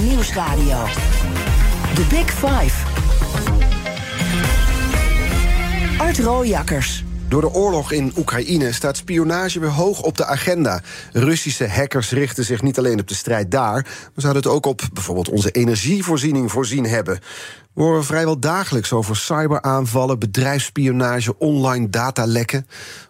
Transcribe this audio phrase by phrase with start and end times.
[0.00, 0.84] Nieuwsradio.
[1.94, 2.74] The Big Five.
[5.98, 7.04] Art Rooijakkers.
[7.28, 10.82] Door de oorlog in Oekraïne staat spionage weer hoog op de agenda.
[11.12, 14.82] Russische hackers richten zich niet alleen op de strijd daar, maar zouden het ook op
[14.92, 17.18] bijvoorbeeld onze energievoorziening voorzien hebben.
[17.72, 22.66] We horen vrijwel dagelijks over cyberaanvallen, bedrijfsspionage, online datalekken.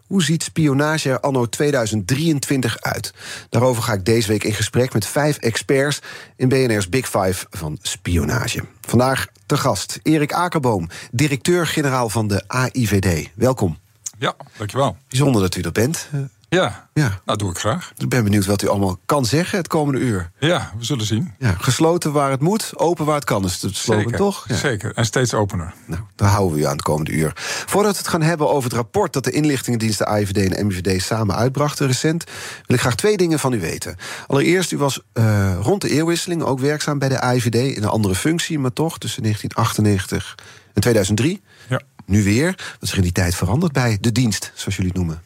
[0.06, 3.14] Hoe ziet spionage er anno 2023 uit?
[3.48, 5.98] Daarover ga ik deze week in gesprek met vijf experts
[6.36, 8.64] in BNR's Big Five van spionage.
[8.80, 13.30] Vandaag te gast Erik Akerboom, directeur-generaal van de AIVD.
[13.34, 13.83] Welkom.
[14.24, 14.96] Ja, dankjewel.
[15.08, 16.08] Bijzonder dat u er bent.
[16.48, 17.20] Ja, Ja.
[17.24, 17.92] dat doe ik graag.
[17.96, 20.30] Ik ben benieuwd wat u allemaal kan zeggen het komende uur.
[20.38, 21.34] Ja, we zullen zien.
[21.38, 24.44] Ja, gesloten waar het moet, open waar het kan, is het slogan, Zeker, toch?
[24.48, 24.56] Ja.
[24.56, 24.92] zeker.
[24.94, 25.74] En steeds opener.
[25.86, 27.32] Nou, daar houden we u aan het komende uur.
[27.66, 31.34] Voordat we het gaan hebben over het rapport dat de inlichtingendiensten AIVD en MIVD samen
[31.36, 32.24] uitbrachten recent,
[32.66, 33.96] wil ik graag twee dingen van u weten.
[34.26, 38.14] Allereerst, u was eh, rond de eeuwwisseling ook werkzaam bij de AIVD in een andere
[38.14, 40.34] functie, maar toch tussen 1998
[40.74, 41.42] en 2003.
[41.68, 41.80] Ja.
[42.04, 42.46] Nu weer.
[42.46, 45.22] Wat is er in die tijd veranderd bij de dienst, zoals jullie het noemen?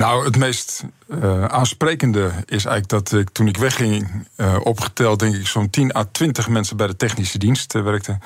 [0.00, 5.34] Nou, het meest eh, aansprekende is eigenlijk dat ik toen ik wegging, eh, opgeteld denk
[5.34, 8.20] ik zo'n 10 à 20 mensen bij de technische dienst eh, werkten.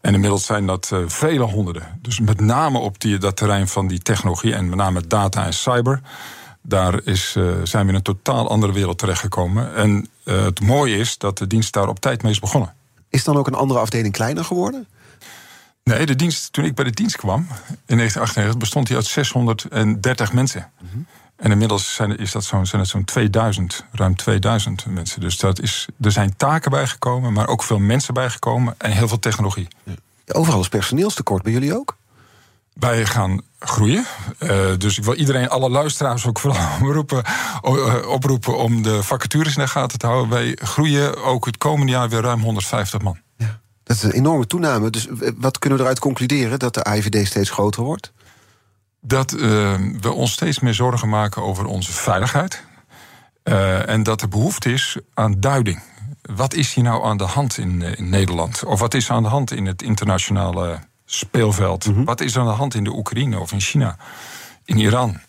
[0.00, 1.98] En inmiddels zijn dat vele honderden.
[2.02, 5.52] Dus met name op die, dat terrein van die technologie en met name data en
[5.52, 6.00] cyber.
[6.62, 9.74] Daar is, zijn we in een totaal andere wereld terechtgekomen.
[9.74, 12.74] En het mooie is dat de dienst daar op tijd mee is begonnen.
[13.08, 14.86] Is dan ook een andere afdeling kleiner geworden?
[15.88, 17.40] Nee, de dienst, toen ik bij de dienst kwam
[17.86, 20.70] in 1998 bestond die uit 630 mensen.
[21.36, 25.20] En inmiddels zijn, is dat zo'n, zijn het zo'n 2000, ruim 2000 mensen.
[25.20, 29.18] Dus dat is, er zijn taken bijgekomen, maar ook veel mensen bijgekomen en heel veel
[29.18, 29.68] technologie.
[30.26, 31.96] Overal is personeelstekort, bij jullie ook?
[32.72, 34.04] Wij gaan groeien.
[34.38, 37.24] Eh, dus ik wil iedereen, alle luisteraars ook vooral oproepen,
[37.62, 40.30] eh, oproepen om de vacatures in de gaten te houden.
[40.30, 43.18] Wij groeien ook het komende jaar weer ruim 150 man.
[43.88, 44.90] Dat is een enorme toename.
[44.90, 46.58] Dus eh, wat kunnen we eruit concluderen?
[46.58, 48.12] Dat de AIVD steeds groter wordt?
[49.00, 49.40] dat eh,
[50.00, 52.64] we ons steeds meer zorgen maken over onze veiligheid.
[53.42, 55.82] Eh, en dat er behoefte is aan duiding.
[56.22, 58.64] Wat is hier nou aan de hand in, in Nederland?
[58.64, 61.90] Of wat is aan de hand in het internationale speelveld?
[62.04, 63.96] Wat is er aan de hand in de Oekraïne of in China?
[64.64, 65.20] In Iran?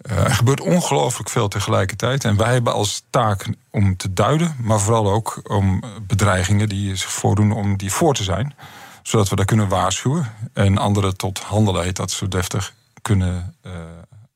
[0.00, 2.24] Eh, er gebeurt ongelooflijk veel tegelijkertijd.
[2.24, 7.12] En wij hebben als taak om te duiden, maar vooral ook om bedreigingen die zich
[7.12, 8.54] voordoen, om die voor te zijn.
[9.02, 10.32] Zodat we daar kunnen waarschuwen.
[10.52, 13.72] En anderen tot handelen, heet dat zo deftig, kunnen eh,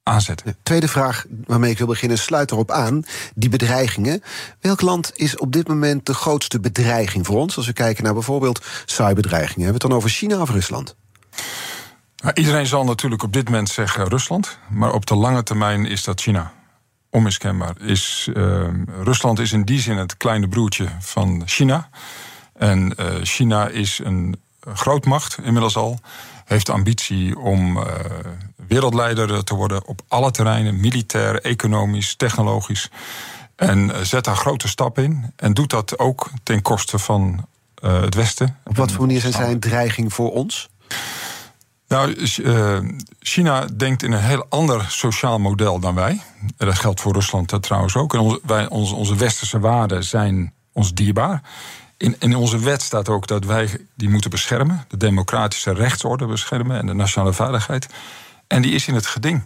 [0.02, 0.46] aanzetten.
[0.46, 3.04] De tweede vraag waarmee ik wil beginnen sluit erop aan.
[3.34, 4.22] Die bedreigingen.
[4.60, 7.56] Welk land is op dit moment de grootste bedreiging voor ons?
[7.56, 9.64] Als we kijken naar bijvoorbeeld cyberdreigingen.
[9.64, 10.96] Hebben we het dan over China of Rusland?
[12.24, 14.58] Nou, iedereen zal natuurlijk op dit moment zeggen Rusland.
[14.68, 16.52] Maar op de lange termijn is dat China.
[17.10, 17.74] Onmiskenbaar.
[17.80, 18.68] Is, eh,
[19.02, 21.88] Rusland is in die zin het kleine broertje van China.
[22.54, 24.40] En eh, China is een
[24.74, 26.00] grootmacht inmiddels al.
[26.44, 27.84] Heeft de ambitie om eh,
[28.68, 32.90] wereldleider te worden op alle terreinen: militair, economisch, technologisch.
[33.56, 35.32] En eh, zet daar grote stappen in.
[35.36, 37.46] En doet dat ook ten koste van
[37.80, 38.58] het Westen.
[38.64, 40.68] Op wat voor manier zijn zij een dreiging voor ons?
[41.88, 42.78] Nou, eh,
[43.20, 46.20] China denkt in een heel ander sociaal model dan wij.
[46.56, 48.14] Dat geldt voor Rusland trouwens ook.
[48.14, 51.42] En onze, wij, onze, onze westerse waarden zijn ons dierbaar.
[51.96, 54.84] In, in onze wet staat ook dat wij die moeten beschermen.
[54.88, 57.86] De democratische rechtsorde beschermen en de nationale veiligheid.
[58.46, 59.44] En die is in het geding.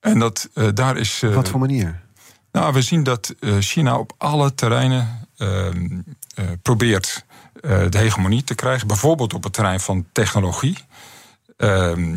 [0.00, 1.22] En dat, eh, daar is.
[1.22, 2.00] eh, wat voor manier?
[2.52, 6.00] nou, we zien dat China op alle terreinen ehm,
[6.34, 7.26] eh, probeert
[7.60, 8.86] de hegemonie te krijgen.
[8.86, 10.76] Bijvoorbeeld op het terrein van technologie.
[11.58, 12.16] Ehm,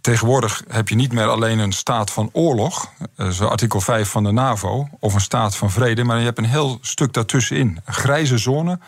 [0.00, 4.24] tegenwoordig heb je niet meer alleen een staat van oorlog, eh, zo artikel 5 van
[4.24, 7.80] de NAVO, of een staat van vrede, maar je hebt een heel stuk daartussenin.
[7.84, 8.78] Een grijze zone,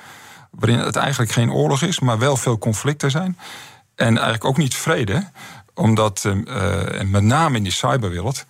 [0.50, 3.38] waarin het eigenlijk geen oorlog is, maar wel veel conflicten zijn.
[3.94, 5.30] En eigenlijk ook niet vrede,
[5.74, 8.46] omdat eh, eh, en met name in die cyberwereld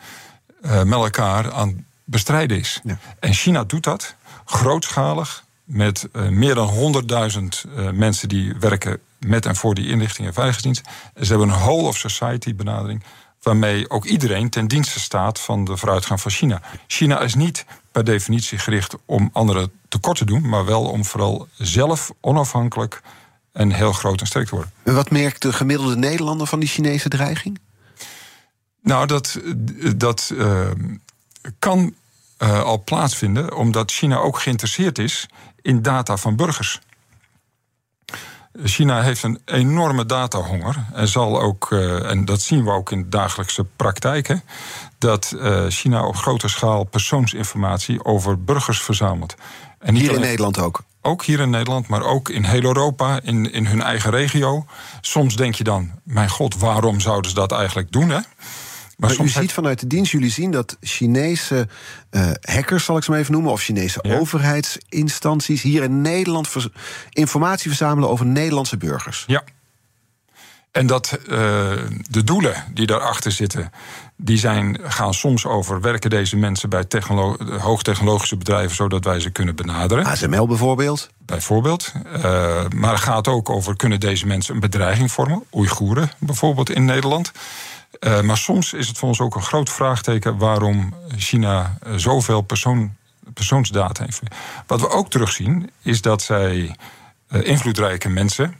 [0.63, 2.81] eh, met elkaar aan bestrijden is.
[2.85, 2.99] Ja.
[3.21, 9.57] En China doet dat grootschalig met meer dan 100.000 eh, mensen die werken met en
[9.57, 10.95] voor die inlichting en veiligheidsdienst.
[11.15, 13.03] En ze hebben een whole of society benadering
[13.43, 16.61] waarmee ook iedereen ten dienste staat van de vooruitgang van China.
[16.87, 21.49] China is niet per definitie gericht om anderen tekort te doen, maar wel om vooral
[21.57, 23.03] zelf onafhankelijk
[23.53, 24.73] en heel groot en sterk te worden.
[24.83, 27.59] En wat merkt de gemiddelde Nederlander van die Chinese dreiging?
[28.83, 29.41] Nou, dat,
[29.97, 30.71] dat eh,
[31.59, 31.95] kan
[32.37, 35.29] eh, al plaatsvinden omdat China ook geïnteresseerd is
[35.63, 36.81] in data van burgers.
[38.65, 43.03] China heeft een enorme datahonger en zal ook, eh, en dat zien we ook in
[43.03, 44.43] de dagelijkse praktijken,
[44.99, 49.35] dat eh, China op grote schaal persoonsinformatie over burgers verzamelt.
[49.79, 50.81] En Hier in Nederland ook.
[51.03, 54.67] ook hier in Nederland, maar ook in heel Europa, in, in hun eigen regio.
[55.01, 58.09] Soms denk je dan, mijn god, waarom zouden ze dat eigenlijk doen?
[58.09, 58.21] Hè?
[58.99, 61.69] Maar, u ziet vanuit de dienst, jullie zien dat Chinese
[62.11, 66.49] uh, hackers, zal ik ze maar even noemen, of Chinese overheidsinstanties hier in Nederland
[67.11, 69.25] informatie verzamelen over Nederlandse burgers.
[69.27, 69.43] Ja.
[70.71, 71.29] En dat uh,
[72.11, 73.71] de doelen die daarachter zitten,
[74.17, 75.81] die zijn, gaan soms over...
[75.81, 76.87] werken deze mensen bij
[77.59, 78.77] hoogtechnologische bedrijven...
[78.77, 80.05] zodat wij ze kunnen benaderen.
[80.05, 81.11] ASML bijvoorbeeld?
[81.19, 81.93] Bijvoorbeeld.
[82.17, 82.23] Uh,
[82.77, 85.45] maar het gaat ook over, kunnen deze mensen een bedreiging vormen?
[85.53, 87.33] Oeigoeren bijvoorbeeld in Nederland.
[88.01, 90.37] Uh, maar soms is het voor ons ook een groot vraagteken...
[90.37, 92.97] waarom China zoveel persoon,
[93.35, 94.21] persoonsdata heeft.
[94.67, 96.77] Wat we ook terugzien, is dat zij
[97.31, 98.55] uh, invloedrijke mensen...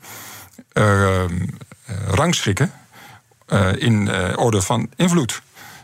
[2.07, 2.73] rangschikken
[3.79, 5.43] in orde van invloed.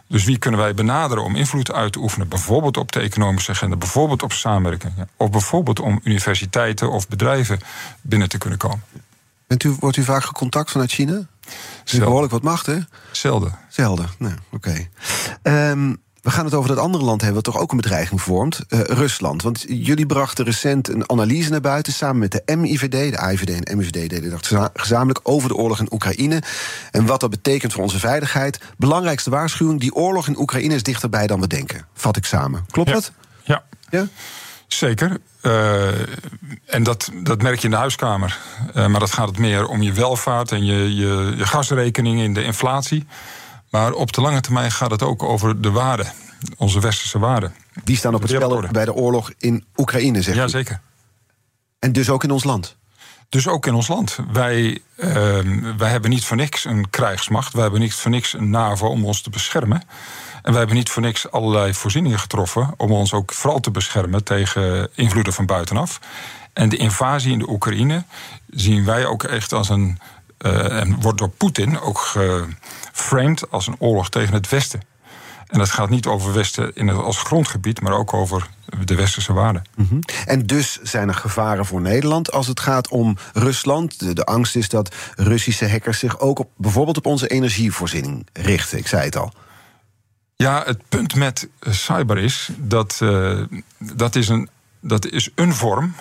[0.08, 2.28] Dus wie kunnen wij benaderen om invloed uit te oefenen?
[2.28, 4.92] Bijvoorbeeld op de economische agenda, bijvoorbeeld op samenwerking.
[5.16, 7.60] Of bijvoorbeeld om universiteiten of bedrijven
[8.00, 8.84] binnen te kunnen komen.
[9.46, 11.26] Bent u, wordt u vaak gecontact vanuit China?
[11.98, 12.78] Behoorlijk wat macht, hè?
[13.12, 13.58] Zelden.
[13.68, 14.88] Zelden, nou, oké.
[15.42, 15.70] Okay.
[15.70, 18.60] Um, we gaan het over dat andere land hebben, wat toch ook een bedreiging vormt,
[18.68, 19.42] uh, Rusland.
[19.42, 23.10] Want jullie brachten recent een analyse naar buiten samen met de MIVD.
[23.10, 26.42] De AIVD en MIVD deden dat gezamenlijk over de oorlog in Oekraïne.
[26.90, 28.60] En wat dat betekent voor onze veiligheid.
[28.76, 31.86] Belangrijkste waarschuwing: die oorlog in Oekraïne is dichterbij dan we denken.
[31.94, 32.64] Vat ik samen.
[32.70, 32.94] Klopt ja.
[32.94, 33.12] dat?
[33.42, 33.64] Ja.
[33.90, 34.06] ja?
[34.74, 35.18] Zeker.
[35.42, 35.88] Uh,
[36.66, 38.38] en dat, dat merk je in de huiskamer.
[38.68, 42.34] Uh, maar dat gaat het meer om je welvaart en je, je, je gasrekening in
[42.34, 43.06] de inflatie.
[43.70, 46.12] Maar op de lange termijn gaat het ook over de waarden,
[46.56, 47.54] onze westerse waarden.
[47.84, 50.40] Die staan op het spel bij de oorlog in Oekraïne, zeg je?
[50.40, 50.80] Jazeker.
[51.78, 52.76] En dus ook in ons land?
[53.28, 54.18] Dus ook in ons land.
[54.32, 55.08] Wij, uh,
[55.76, 57.52] wij hebben niet voor niks een krijgsmacht.
[57.52, 59.82] Wij hebben niet voor niks een NAVO om ons te beschermen.
[60.44, 64.24] En wij hebben niet voor niks allerlei voorzieningen getroffen om ons ook vooral te beschermen
[64.24, 66.00] tegen invloeden van buitenaf.
[66.52, 68.04] En de invasie in de Oekraïne
[68.50, 69.98] zien wij ook echt als een.
[70.38, 74.80] Uh, en wordt door Poetin ook geframed als een oorlog tegen het Westen.
[75.46, 78.48] En dat gaat niet over Westen in het, als grondgebied, maar ook over
[78.84, 79.64] de westerse waarden.
[79.74, 79.98] -hmm.
[80.26, 83.98] En dus zijn er gevaren voor Nederland als het gaat om Rusland.
[83.98, 88.78] De, de, angst is dat Russische hackers zich ook op, bijvoorbeeld op onze energievoorziening richten.
[88.78, 89.32] Ik zei het al.
[90.36, 93.42] Ja, het punt met cyber is dat uh,
[93.78, 94.48] dat, is een,
[94.80, 95.94] dat is een vorm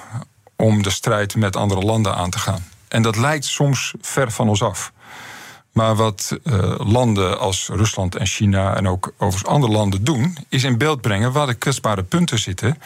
[0.56, 2.65] om de strijd met andere landen aan te gaan.
[2.88, 4.91] En dat lijkt soms ver van ons af.
[5.71, 10.63] Maar wat uh, landen als Rusland en China en ook overigens andere landen doen, is
[10.63, 12.77] in beeld brengen waar de kwetsbare punten zitten.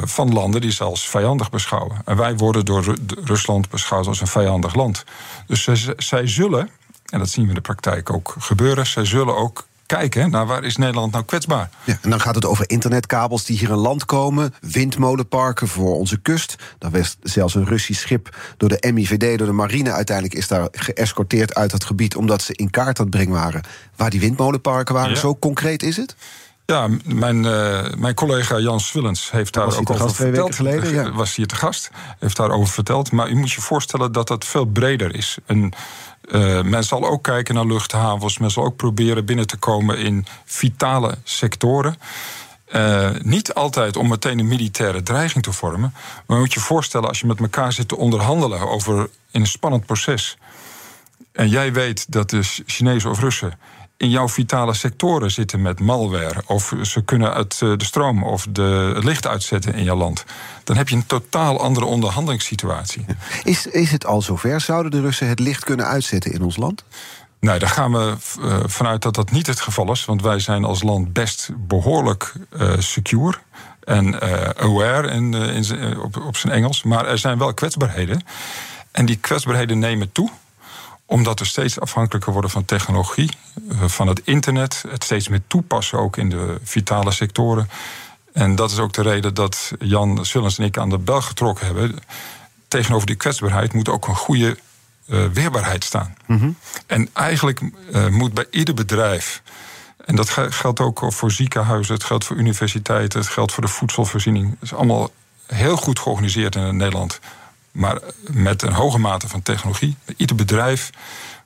[0.00, 2.02] Van landen die ze als vijandig beschouwen.
[2.04, 5.04] En wij worden door Rusland beschouwd als een vijandig land.
[5.46, 6.70] Dus zij zullen,
[7.04, 10.64] en dat zien we in de praktijk ook gebeuren, zij zullen ook kijken naar waar
[10.64, 11.70] is Nederland nou kwetsbaar.
[11.84, 16.20] Ja, en dan gaat het over internetkabels die hier in land komen, windmolenparken voor onze
[16.20, 16.56] kust.
[16.78, 20.68] Dan werd zelfs een Russisch schip door de MIVD, door de marine uiteindelijk is daar
[20.72, 23.62] geëscorteerd uit dat gebied omdat ze in kaart aan het brengen waren
[23.96, 25.10] waar die windmolenparken waren.
[25.10, 25.16] Ja.
[25.16, 26.16] Zo concreet is het?
[26.72, 30.54] Ja, mijn, uh, mijn collega Jan Swillens heeft daar ook over verteld.
[30.54, 31.12] Geleden, ja.
[31.12, 33.12] Was hier te gast, heeft daarover verteld.
[33.12, 35.38] Maar u moet je voorstellen dat dat veel breder is.
[35.46, 35.72] Een,
[36.22, 38.38] uh, men zal ook kijken naar luchthavens.
[38.38, 41.96] Men zal ook proberen binnen te komen in vitale sectoren.
[42.72, 45.94] Uh, niet altijd om meteen een militaire dreiging te vormen.
[46.26, 49.86] Maar moet je voorstellen, als je met elkaar zit te onderhandelen over in een spannend
[49.86, 50.38] proces.
[51.32, 53.58] En jij weet dat de Chinezen of Russen
[53.98, 56.42] in jouw vitale sectoren zitten met malware.
[56.46, 60.24] Of ze kunnen het, de stroom of de, het licht uitzetten in jouw land.
[60.64, 63.04] Dan heb je een totaal andere onderhandelingssituatie.
[63.44, 64.60] Is, is het al zover?
[64.60, 66.84] Zouden de Russen het licht kunnen uitzetten in ons land?
[67.40, 70.04] Nee, daar gaan we uh, vanuit dat dat niet het geval is.
[70.04, 73.38] Want wij zijn als land best behoorlijk uh, secure
[73.84, 76.82] en uh, aware in, in, op, op zijn Engels.
[76.82, 78.22] Maar er zijn wel kwetsbaarheden.
[78.90, 80.30] En die kwetsbaarheden nemen toe
[81.10, 83.30] omdat we steeds afhankelijker worden van technologie,
[83.68, 87.70] van het internet, het steeds meer toepassen ook in de vitale sectoren.
[88.32, 91.66] En dat is ook de reden dat Jan Sullens en ik aan de bel getrokken
[91.66, 91.98] hebben.
[92.68, 94.58] Tegenover die kwetsbaarheid moet ook een goede
[95.06, 96.14] uh, weerbaarheid staan.
[96.26, 96.56] Mm -hmm.
[96.86, 99.42] En eigenlijk uh, moet bij ieder bedrijf.
[100.04, 104.50] En dat geldt ook voor ziekenhuizen, het geldt voor universiteiten, het geldt voor de voedselvoorziening.
[104.50, 105.10] Het is allemaal
[105.46, 107.20] heel goed georganiseerd in Nederland.
[107.78, 107.98] Maar
[108.30, 109.96] met een hoge mate van technologie.
[110.16, 110.90] Ieder bedrijf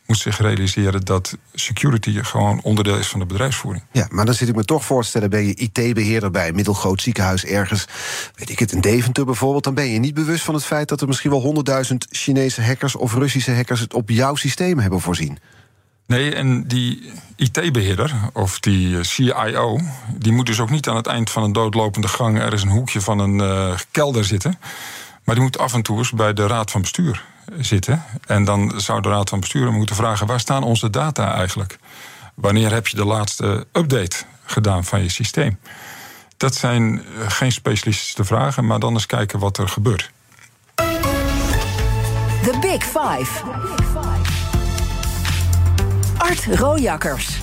[0.06, 3.84] moet zich realiseren dat security gewoon onderdeel is van de bedrijfsvoering.
[3.92, 6.54] Ja, maar dan zit ik me toch voor te stellen, ben je IT-beheerder bij een
[6.54, 7.86] middelgroot ziekenhuis ergens,
[8.34, 11.00] weet ik het, in Deventer bijvoorbeeld, dan ben je niet bewust van het feit dat
[11.00, 15.38] er misschien wel honderdduizend Chinese hackers of Russische hackers het op jouw systeem hebben voorzien.
[16.06, 19.80] Nee, en die IT-beheerder, of die CIO,
[20.18, 23.00] die moet dus ook niet aan het eind van een doodlopende gang ergens een hoekje
[23.00, 24.58] van een uh, kelder zitten.
[25.24, 27.24] Maar die moet af en toe eens bij de raad van bestuur
[27.58, 28.04] zitten.
[28.26, 31.78] En dan zou de raad van bestuur moeten vragen: waar staan onze data eigenlijk?
[32.34, 35.58] Wanneer heb je de laatste update gedaan van je systeem?
[36.36, 40.10] Dat zijn eh, geen specialistische vragen, maar dan eens kijken wat er gebeurt.
[42.42, 43.40] The Big Five.
[46.18, 47.40] Art Rojakkers.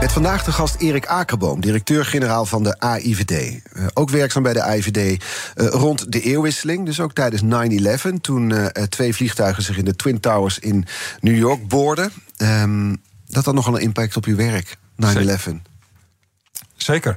[0.00, 3.30] Met vandaag de gast Erik Akerboom, directeur-generaal van de AIVD.
[3.30, 7.42] Uh, ook werkzaam bij de AIVD uh, rond de eeuwwisseling, dus ook tijdens
[8.12, 8.20] 9-11...
[8.20, 10.86] toen uh, twee vliegtuigen zich in de Twin Towers in
[11.20, 12.12] New York boorden.
[12.36, 14.76] Um, dat had nogal een impact op uw werk,
[15.06, 15.08] 9-11.
[16.76, 17.16] Zeker.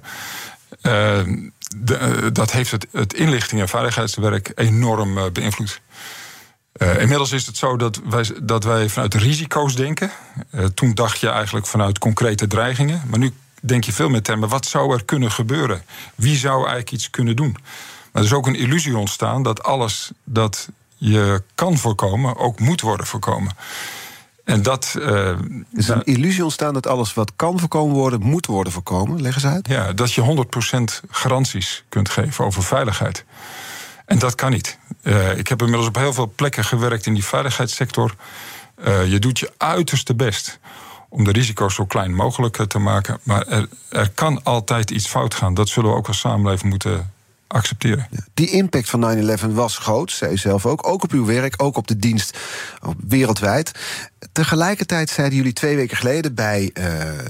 [0.82, 5.82] De, dat heeft het, het inlichting- en veiligheidswerk enorm beïnvloed.
[6.78, 10.12] Uh, inmiddels is het zo dat wij, dat wij vanuit risico's denken.
[10.52, 13.02] Uh, toen dacht je eigenlijk vanuit concrete dreigingen.
[13.10, 14.50] Maar nu denk je veel meer termen.
[14.50, 15.84] Wat zou er kunnen gebeuren?
[16.16, 17.52] Wie zou eigenlijk iets kunnen doen?
[18.12, 22.82] Maar er is ook een illusie ontstaan dat alles dat je kan voorkomen ook moet
[22.82, 23.56] worden voorkomen.
[24.44, 24.96] En dat.
[25.00, 25.32] Uh,
[25.74, 29.22] is een illusie ontstaan dat alles wat kan voorkomen worden, moet worden voorkomen?
[29.22, 29.68] Leg eens uit.
[29.68, 30.46] Ja, dat je
[31.04, 33.26] 100% garanties kunt geven over veiligheid.
[34.12, 34.78] En dat kan niet.
[35.04, 38.16] Uh, ik heb inmiddels op heel veel plekken gewerkt in die veiligheidssector.
[38.88, 40.60] Uh, je doet je uiterste best
[41.10, 43.20] om de risico's zo klein mogelijk te maken.
[43.24, 45.54] Maar er, er kan altijd iets fout gaan.
[45.54, 47.14] Dat zullen we ook als samenleving moeten
[47.52, 48.08] accepteren.
[48.34, 50.88] Die impact van 9-11 was groot, zei u zelf ook.
[50.88, 52.38] Ook op uw werk, ook op de dienst
[53.08, 53.72] wereldwijd.
[54.32, 56.86] Tegelijkertijd zeiden jullie twee weken geleden bij uh,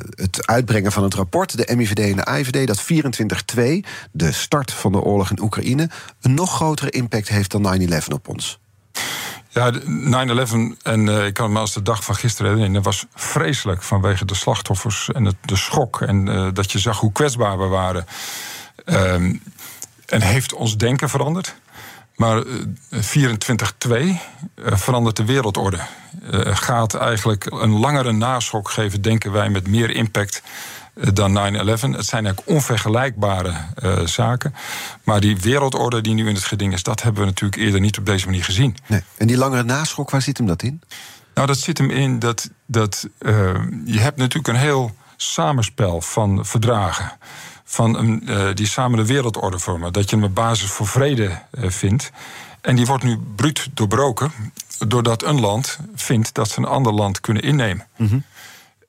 [0.09, 4.91] het uitbrengen van het rapport, de MIVD en de AIVD, dat 24-2, de start van
[4.91, 5.89] de oorlog in Oekraïne,
[6.21, 8.59] een nog grotere impact heeft dan 9-11 op ons.
[9.49, 9.77] Ja, 9-11,
[10.83, 14.35] en uh, ik kan me als de dag van gisteren herinneren, was vreselijk vanwege de
[14.35, 16.01] slachtoffers en het, de schok.
[16.01, 18.05] En uh, dat je zag hoe kwetsbaar we waren.
[18.85, 19.33] Uh,
[20.11, 21.55] en heeft ons denken veranderd.
[22.15, 22.47] Maar 24-2
[23.89, 24.15] uh,
[24.55, 25.79] verandert de wereldorde.
[26.31, 30.41] Uh, gaat eigenlijk een langere naschok geven, denken wij, met meer impact
[31.13, 31.35] dan 9-11.
[31.35, 33.53] Het zijn eigenlijk onvergelijkbare
[33.83, 34.55] uh, zaken.
[35.03, 37.97] Maar die wereldorde die nu in het geding is, dat hebben we natuurlijk eerder niet
[37.97, 38.77] op deze manier gezien.
[38.87, 39.03] Nee.
[39.17, 40.81] En die langere naschok, waar zit hem dat in?
[41.33, 43.31] Nou, dat zit hem in dat, dat uh,
[43.85, 47.11] je hebt natuurlijk een heel samenspel van verdragen.
[47.71, 49.93] Van een, uh, die samen de wereldorde vormen.
[49.93, 52.11] Dat je een basis voor vrede uh, vindt.
[52.61, 54.31] En die wordt nu bruut doorbroken.
[54.87, 57.87] Doordat een land vindt dat ze een ander land kunnen innemen.
[57.97, 58.23] Mm -hmm.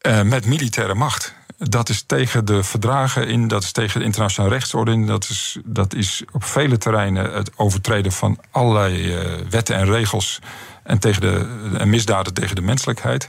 [0.03, 1.35] uh, met militaire macht.
[1.59, 5.07] Dat is tegen de verdragen in, dat is tegen de internationale rechtsorde in.
[5.07, 9.15] Dat is, dat is op vele terreinen het overtreden van allerlei
[9.51, 10.39] wetten en regels.
[10.83, 11.47] En, tegen de,
[11.79, 13.29] en misdaden tegen de menselijkheid.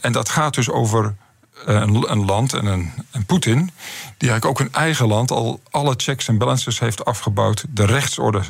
[0.00, 1.14] en dat gaat dus over
[1.64, 3.70] een, een, land en een, een Poetin,
[4.16, 7.64] die eigenlijk ook hun eigen land al alle checks en balances heeft afgebouwd.
[7.68, 8.40] De rechtsorde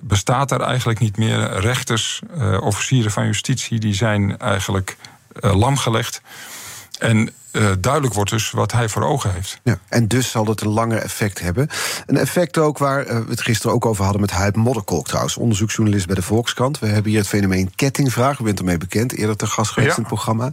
[0.00, 1.60] bestaat daar eigenlijk niet meer.
[1.60, 4.96] Rechters, uh, officieren van justitie, die zijn eigenlijk
[5.40, 6.22] uh, lam gelegd.
[7.00, 9.60] En uh, duidelijk wordt dus wat hij voor ogen heeft.
[9.62, 11.68] Ja, en dus zal het een langer effect hebben.
[12.06, 15.36] Een effect ook waar uh, we het gisteren ook over hadden met Huip Modderkolk trouwens.
[15.36, 16.78] Onderzoeksjournalist bij de Volkskrant.
[16.78, 18.38] We hebben hier het fenomeen kettingvraag.
[18.38, 19.96] U bent ermee bekend, eerder te gast geweest ja.
[19.96, 20.52] in het programma.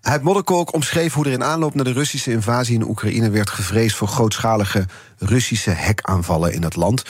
[0.00, 3.96] Huip Modderkolk omschreef hoe er in aanloop naar de Russische invasie in Oekraïne werd gevreesd
[3.96, 4.86] voor grootschalige
[5.18, 7.02] Russische hekaanvallen in het land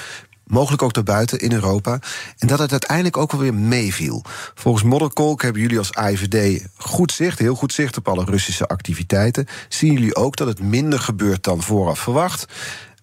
[0.47, 1.99] mogelijk ook daarbuiten in Europa.
[2.39, 4.25] En dat het uiteindelijk ook wel weer meeviel.
[4.55, 9.47] Volgens Modderkolk hebben jullie als AIVD goed zicht, heel goed zicht op alle Russische activiteiten.
[9.69, 12.47] Zien jullie ook dat het minder gebeurt dan vooraf verwacht?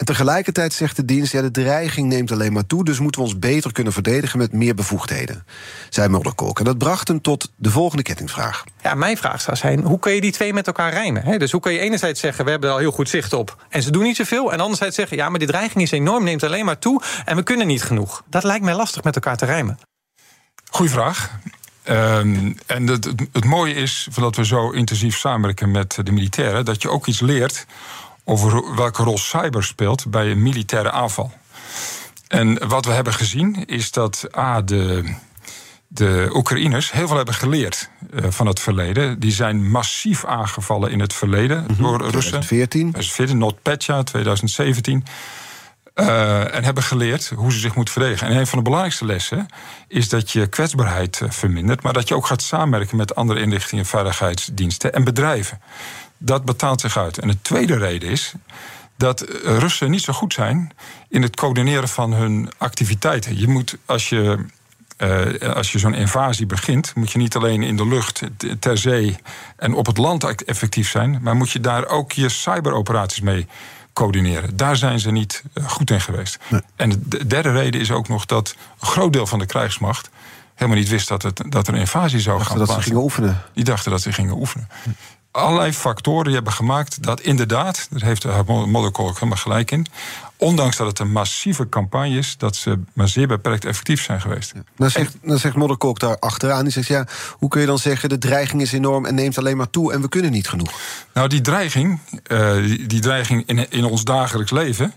[0.02, 2.84] En tegelijkertijd zegt de dienst, ja, de dreiging neemt alleen maar toe...
[2.84, 5.46] dus moeten we ons beter kunnen verdedigen met meer bevoegdheden,
[5.90, 6.60] zei Modderkolk.
[6.60, 8.64] En dat bracht hem tot de volgende kettingvraag.
[8.82, 11.24] Ja, mijn vraag zou zijn, hoe kun je die twee met elkaar rijmen?
[11.24, 13.66] He, dus hoe kun je enerzijds zeggen, we hebben er al heel goed zicht op...
[13.70, 15.18] en ze doen niet zoveel, en anderzijds zeggen...
[15.18, 17.02] ja, maar die dreiging is enorm, neemt alleen maar toe...
[17.26, 18.24] en we kunnen niet genoeg.
[18.30, 19.80] Dat lijkt mij lastig met elkaar te rijmen.
[20.70, 21.32] Goeie vraag.
[21.90, 26.66] Um, en het, het, het mooie is, dat we zo intensief samenwerken met de militairen...
[26.66, 27.66] dat je ook iets leert
[28.24, 31.32] over welke rol cyber speelt bij een militaire aanval.
[32.28, 35.14] En wat we hebben gezien is dat A, de,
[35.88, 39.20] de Oekraïners heel veel hebben geleerd uh, van het verleden.
[39.20, 41.84] Die zijn massief aangevallen in het verleden mm -hmm.
[41.84, 42.42] door Russen.
[42.42, 42.92] 2014.
[42.92, 45.06] 2014, NotPetya, 2017.
[45.96, 48.28] Uh, en hebben geleerd hoe ze zich moeten verdedigen.
[48.28, 49.46] En een van de belangrijkste lessen
[49.88, 53.86] is dat je kwetsbaarheid uh, vermindert, maar dat je ook gaat samenwerken met andere inlichtingen,
[53.86, 55.62] veiligheidsdiensten en bedrijven.
[56.24, 57.18] Dat betaalt zich uit.
[57.18, 58.34] En de tweede reden is
[58.96, 60.72] dat Russen niet zo goed zijn
[61.10, 63.40] in het coördineren van hun activiteiten.
[63.40, 64.46] Je moet, als je,
[64.98, 68.22] uh, als je zo'n invasie begint, moet je niet alleen in de lucht,
[68.60, 69.18] ter zee
[69.56, 73.48] en op het land effectief zijn, maar moet je daar ook je cyberoperaties mee
[73.94, 74.58] coördineren.
[74.58, 76.40] Daar zijn ze niet goed in geweest.
[76.76, 80.10] En de derde reden is ook nog dat een groot deel van de krijgsmacht
[80.56, 82.76] helemaal niet wist dat, het, dat er een invasie zou gaan plaatsvinden.
[82.76, 83.42] dat ze gingen oefenen.
[83.54, 84.68] Die dachten dat ze gingen oefenen.
[85.32, 89.88] Allerlei factoren hebben gemaakt dat inderdaad, daar heeft Modderkolk helemaal gelijk in,
[90.38, 94.52] ondanks dat het een massieve campagne is, dat ze maar zeer beperkt effectief zijn geweest.
[94.56, 94.62] Ja.
[94.76, 98.10] Dan zegt, dan zegt Modderkolk daar achteraan, die zegt ja, hoe kun je dan zeggen
[98.10, 100.72] de dreiging is enorm en neemt alleen maar toe en we kunnen niet genoeg?
[101.14, 104.94] Nou, die dreiging, uh, die, die, dreiging in, in ons dagelijks leven,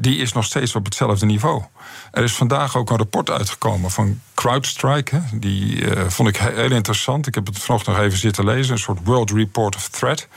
[0.00, 1.62] die is nog steeds op hetzelfde niveau.
[2.10, 5.22] Er is vandaag ook een rapport uitgekomen van CrowdStrike.
[5.32, 7.26] Die uh, vond ik heel interessant.
[7.26, 8.72] Ik heb het vanochtend nog even zitten lezen.
[8.72, 10.28] Een soort World Report of Threat.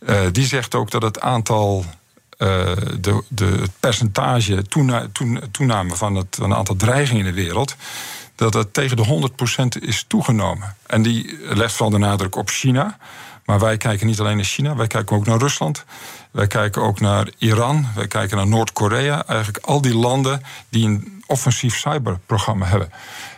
[0.00, 1.84] Uh, die zegt ook dat het aantal
[2.38, 2.48] uh,
[3.00, 5.06] de, de, percentage toena,
[5.50, 7.76] toename van het, van het aantal dreigingen in de wereld.
[8.34, 9.30] dat dat tegen de
[9.80, 10.76] 100% is toegenomen.
[10.86, 12.98] En die legt vooral de nadruk op China.
[13.48, 15.84] Maar wij kijken niet alleen naar China, wij kijken ook naar Rusland.
[16.30, 19.26] Wij kijken ook naar Iran, wij kijken naar Noord-Korea.
[19.26, 22.92] Eigenlijk al die landen die een offensief cyberprogramma hebben.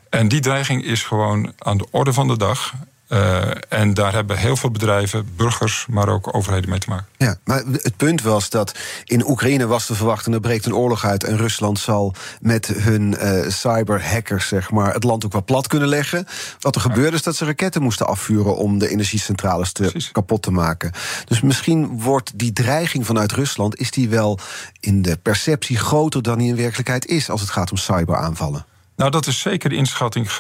[0.09, 2.75] En die dreiging is gewoon aan de orde van de dag.
[3.13, 7.07] Uh, en daar hebben heel veel bedrijven, burgers, maar ook overheden mee te maken.
[7.17, 10.33] Ja, maar het punt was dat in Oekraïne was te verwachten...
[10.33, 14.49] er breekt een oorlog uit en Rusland zal met hun uh, cyberhackers...
[14.49, 16.27] Zeg maar, het land ook wat plat kunnen leggen.
[16.61, 18.57] Wat er gebeurde is dat ze raketten moesten afvuren...
[18.57, 20.93] om de energiecentrales te kapot te maken.
[21.25, 23.79] Dus misschien wordt die dreiging vanuit Rusland...
[23.79, 24.39] is die wel
[24.81, 27.31] in de perceptie groter dan die in werkelijkheid is...
[27.31, 28.65] als het gaat om cyberaanvallen.
[29.01, 30.33] Nou, dat is zeker de inschatting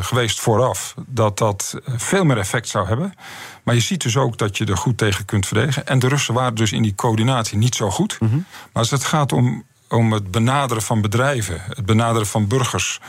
[0.00, 0.94] geweest vooraf.
[1.06, 3.14] Dat dat veel meer effect zou hebben.
[3.62, 5.86] Maar je ziet dus ook dat je er goed tegen kunt verdedigen.
[5.86, 8.20] En de Russen waren dus in die coördinatie niet zo goed.
[8.20, 8.34] Mhm.
[8.34, 13.00] Maar als het gaat om, om het benaderen van bedrijven, het benaderen van burgers,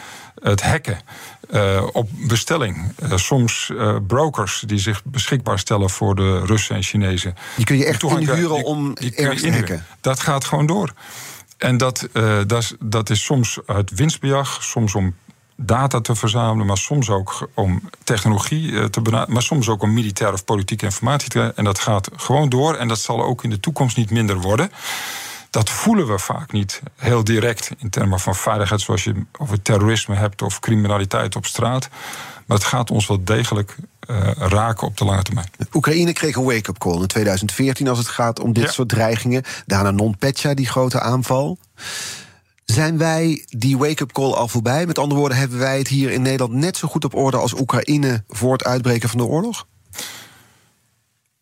[0.41, 0.99] het hacken.
[1.51, 2.93] Uh, op bestelling.
[3.03, 7.35] Uh, soms uh, brokers die zich beschikbaar stellen voor de Russen en Chinezen.
[7.55, 9.85] Die kun je echt inhuren om die te hacken.
[10.01, 10.93] Dat gaat gewoon door.
[11.63, 15.15] En dat, uh, dat, is, dat is soms uit winstbejag, soms om
[15.55, 19.93] data te verzamelen, maar soms ook om technologie eh, te benaderen, maar soms ook om
[19.93, 21.53] militair of politieke informatie te.
[21.55, 24.71] En dat gaat gewoon door en dat zal ook in de toekomst niet minder worden.
[25.49, 30.15] Dat voelen we vaak niet heel direct in termen van veiligheid, zoals je over terrorisme
[30.15, 31.89] hebt of criminaliteit op straat.
[32.45, 33.75] Maar het gaat ons wel degelijk
[34.09, 35.49] uh, raken op de lange termijn.
[35.73, 39.43] Oekraïne kreeg een wake-up call in 2014 als het gaat om dit soort dreigingen.
[39.65, 41.57] Daarna Non-Petja, die grote aanval.
[42.65, 44.85] Zijn wij die wake-up call al voorbij?
[44.85, 47.59] Met andere woorden, hebben wij het hier in Nederland net zo goed op orde als
[47.59, 49.65] Oekraïne voor het uitbreken van de oorlog?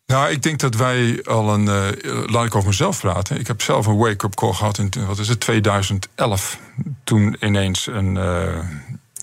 [0.06, 1.66] Nou, ik denk dat wij al een.
[1.66, 3.38] Uh, laat ik over mezelf praten.
[3.38, 6.58] Ik heb zelf een wake-up call gehad in wat is het, 2011.
[7.04, 8.14] Toen ineens een.
[8.14, 8.58] Uh,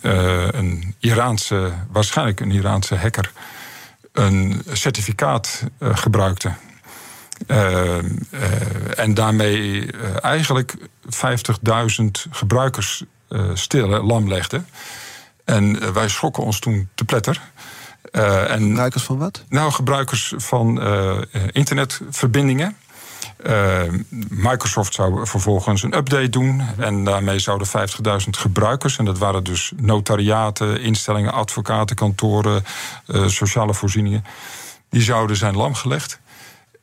[0.01, 3.31] uh, een Iraanse, waarschijnlijk een Iraanse hacker,
[4.13, 6.53] een certificaat uh, gebruikte.
[7.47, 7.97] Uh,
[8.99, 13.03] en daarmee eigenlijk 50.000 gebruikers
[13.53, 14.63] stil, lam legde.
[15.45, 17.41] En wij schrokken ons toen te pletter.
[18.11, 19.43] en, gebruikers van wat?
[19.49, 20.81] Nou, gebruikers van
[21.51, 22.77] internetverbindingen.
[23.45, 23.81] Uh,
[24.29, 26.61] Microsoft zou vervolgens een update doen.
[26.77, 27.73] En daarmee zouden 50.000
[28.29, 32.63] gebruikers, en dat waren dus notariaten, instellingen, advocatenkantoren,
[33.07, 34.25] uh, sociale voorzieningen,
[34.89, 36.19] die zouden zijn lamgelegd.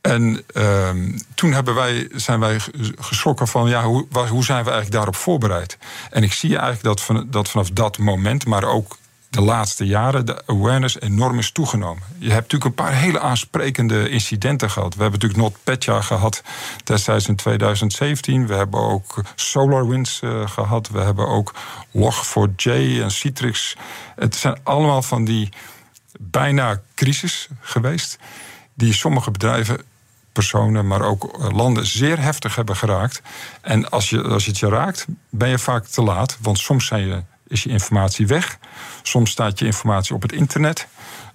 [0.01, 0.89] En uh,
[1.35, 2.61] toen hebben wij, zijn wij
[2.99, 5.79] geschrokken van ja, hoe, hoe zijn we eigenlijk daarop voorbereid?
[6.11, 8.97] En ik zie eigenlijk dat vanaf dat moment, maar ook
[9.37, 12.03] de laatste jaren de awareness enorm is toegenomen.
[12.19, 14.95] Je hebt natuurlijk een paar hele aansprekende incidenten gehad.
[14.95, 16.43] We hebben natuurlijk NotPetya gehad
[16.85, 18.47] destijds in 2017.
[18.47, 20.89] We hebben ook SolarWinds uh, gehad.
[20.89, 21.55] We hebben ook
[21.97, 22.71] Log4j
[23.03, 23.77] en Citrix.
[24.15, 25.49] Het zijn allemaal van die
[26.19, 28.19] bijna crisis geweest...
[28.75, 29.81] die sommige bedrijven
[30.33, 33.23] personen, maar ook eh, landen zeer heftig hebben geraakt.
[33.61, 36.39] En als je, als je het je raakt, ben je vaak te laat.
[36.41, 38.59] Want soms zijn je is je informatie weg.
[39.03, 40.87] Soms staat je informatie op het internet.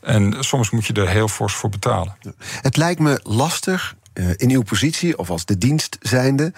[0.02, 2.18] En soms moet je er heel fors voor betalen.
[2.62, 6.54] Het lijkt me lastig uh, in uw positie, of als de dienst zijnde.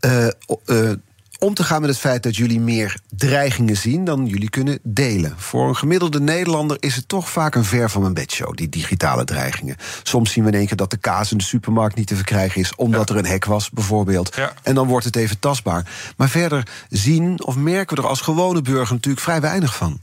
[0.00, 0.26] Uh,
[0.66, 0.92] uh,
[1.38, 5.34] om te gaan met het feit dat jullie meer dreigingen zien dan jullie kunnen delen.
[5.36, 9.24] Voor een gemiddelde Nederlander is het toch vaak een ver van mijn bedshow, die digitale
[9.24, 9.76] dreigingen.
[10.02, 12.60] Soms zien we in één keer dat de kaas in de supermarkt niet te verkrijgen
[12.60, 14.38] is, omdat er een hek was, bijvoorbeeld.
[14.62, 15.90] En dan wordt het even tastbaar.
[16.16, 20.00] Maar verder zien of merken we er als gewone burger natuurlijk vrij weinig van.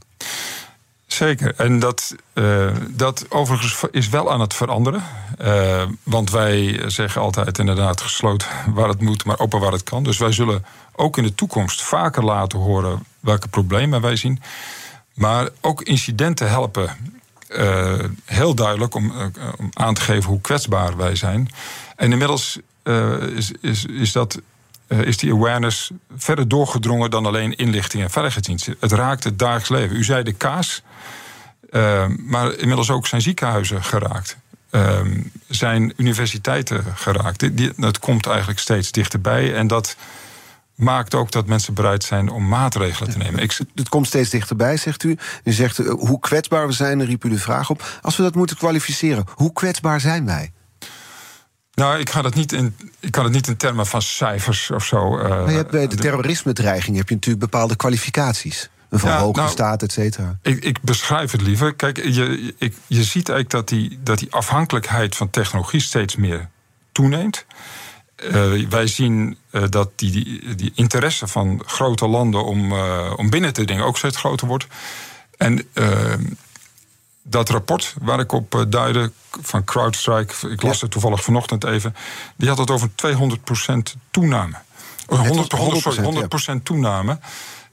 [1.06, 1.54] Zeker.
[1.56, 5.02] En dat, uh, dat overigens is wel aan het veranderen.
[5.42, 10.02] Uh, want wij zeggen altijd inderdaad gesloten waar het moet, maar open waar het kan.
[10.02, 10.64] Dus wij zullen
[10.96, 14.42] ook in de toekomst vaker laten horen welke problemen wij zien.
[15.14, 16.96] Maar ook incidenten helpen
[17.48, 19.12] uh, heel duidelijk om,
[19.58, 21.50] om, aan te geven hoe kwetsbaar wij zijn.
[21.96, 24.40] En inmiddels eh, is, is, is dat
[24.86, 28.76] eh, is die awareness verder doorgedrongen dan alleen inlichting en veiligheidsdiensten.
[28.80, 29.96] Het raakt het dagelijks leven.
[29.96, 30.82] U zei de kaas,
[32.26, 34.36] maar inmiddels ook zijn ziekenhuizen geraakt.
[34.70, 35.00] Uh,
[35.48, 37.50] zijn universiteiten geraakt.
[37.80, 39.54] Dat komt eigenlijk steeds dichterbij.
[39.54, 39.96] En dat
[40.76, 43.42] maakt ook dat mensen bereid zijn om maatregelen te nemen.
[43.42, 43.58] Ik...
[43.74, 45.16] Het komt steeds dichterbij, zegt u.
[45.44, 47.98] U zegt uh, hoe kwetsbaar we zijn, riep u de vraag op.
[48.02, 50.52] Als we dat moeten kwalificeren, hoe kwetsbaar zijn wij?
[51.74, 54.84] Nou, ik, ga dat niet in, ik kan het niet in termen van cijfers of
[54.84, 55.18] zo.
[55.18, 58.70] Uh, maar je hebt bij de terrorisme-dreiging heb je natuurlijk bepaalde kwalificaties.
[58.88, 60.38] Een verhoogde ja, nou, staat, et cetera.
[60.42, 61.74] Ik, ik, beschrijf het liever.
[61.74, 66.48] Kijk, je, ik, je ziet eigenlijk dat die, dat die afhankelijkheid van technologie steeds meer
[66.92, 67.46] toeneemt.
[68.24, 73.30] Uh, wij zien uh, dat die, die, die, interesse van grote landen om, uh, om
[73.30, 74.66] binnen te dingen ook steeds groter wordt.
[75.36, 75.68] En
[77.22, 81.94] dat rapport waar ik op duidde van CrowdStrike, ik las het toevallig vanochtend even,
[82.36, 82.96] die had het over 200%
[84.10, 84.56] toename.
[85.06, 87.18] 100, 100, 100, 100% toename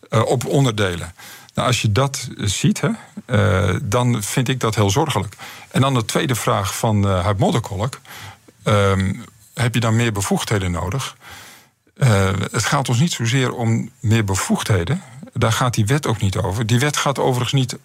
[0.10, 1.14] op onderdelen.
[1.54, 2.90] Nou, als je dat ziet, hè,
[3.84, 5.36] dan vind ik dat heel zorgelijk.
[5.72, 8.00] En dan de tweede vraag van uh, Huib Modderkolk.
[8.64, 9.14] Ehm,
[9.54, 11.18] heb je dan meer bevoegdheden nodig?
[11.96, 15.02] Uh, het gaat ons niet zozeer om meer bevoegdheden.
[15.34, 16.66] Daar gaat die wet ook niet over.
[16.66, 17.78] Die wet gaat overigens niet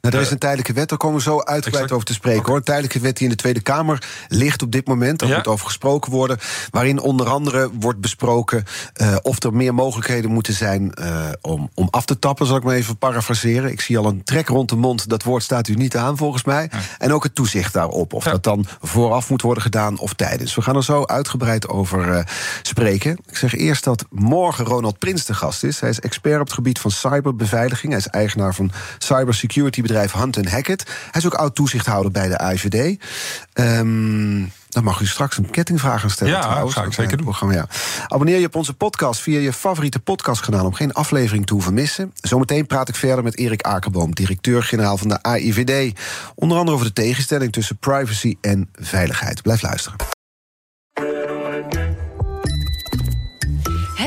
[0.00, 2.56] nou, er is een tijdelijke wet, daar komen we zo uitgebreid over te spreken hoor.
[2.56, 5.18] Een tijdelijke wet die in de Tweede Kamer ligt op dit moment.
[5.18, 5.36] Daar ja.
[5.36, 6.38] moet over gesproken worden.
[6.70, 8.64] Waarin onder andere wordt besproken
[8.96, 12.62] uh, of er meer mogelijkheden moeten zijn uh, om, om af te tappen, zal ik
[12.62, 13.70] maar even parafraseren.
[13.70, 15.08] Ik zie al een trek rond de mond.
[15.08, 16.68] Dat woord staat u niet aan volgens mij.
[16.72, 16.78] Ja.
[16.98, 18.12] En ook het toezicht daarop.
[18.12, 18.30] Of ja.
[18.30, 20.54] dat dan vooraf moet worden gedaan of tijdens.
[20.54, 22.20] We gaan er zo uitgebreid over uh,
[22.62, 23.18] spreken.
[23.26, 25.80] Ik zeg eerst dat morgen Ronald Prins de gast is.
[25.80, 27.92] Hij is expert op het gebied van cyberbeveiliging.
[27.92, 30.82] Hij is eigenaar van cybersecurity bedrijf Hunt Hackett.
[31.10, 32.98] Hij is ook oud-toezichthouder bij de AIVD.
[33.54, 36.32] Um, dan mag u straks een kettingvraag gaan stellen.
[36.32, 37.26] Ja, trouwens, ga ik zeker doen.
[37.26, 37.66] Programma, ja.
[38.08, 40.66] Abonneer je op onze podcast via je favoriete podcastkanaal...
[40.66, 42.12] om geen aflevering te hoeven missen.
[42.14, 44.14] Zometeen praat ik verder met Erik Akerboom...
[44.14, 45.98] directeur-generaal van de AIVD.
[46.34, 49.42] Onder andere over de tegenstelling tussen privacy en veiligheid.
[49.42, 50.17] Blijf luisteren.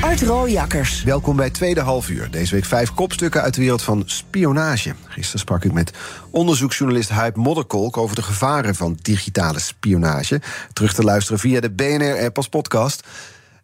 [0.00, 1.02] Art Rooijakkers.
[1.02, 2.30] Welkom bij Tweede Half Uur.
[2.30, 4.94] Deze week vijf kopstukken uit de wereld van spionage.
[5.08, 5.92] Gisteren sprak ik met
[6.30, 7.96] onderzoeksjournalist Huip Modderkolk...
[7.96, 10.40] over de gevaren van digitale spionage.
[10.72, 13.06] Terug te luisteren via de BNR-app als podcast...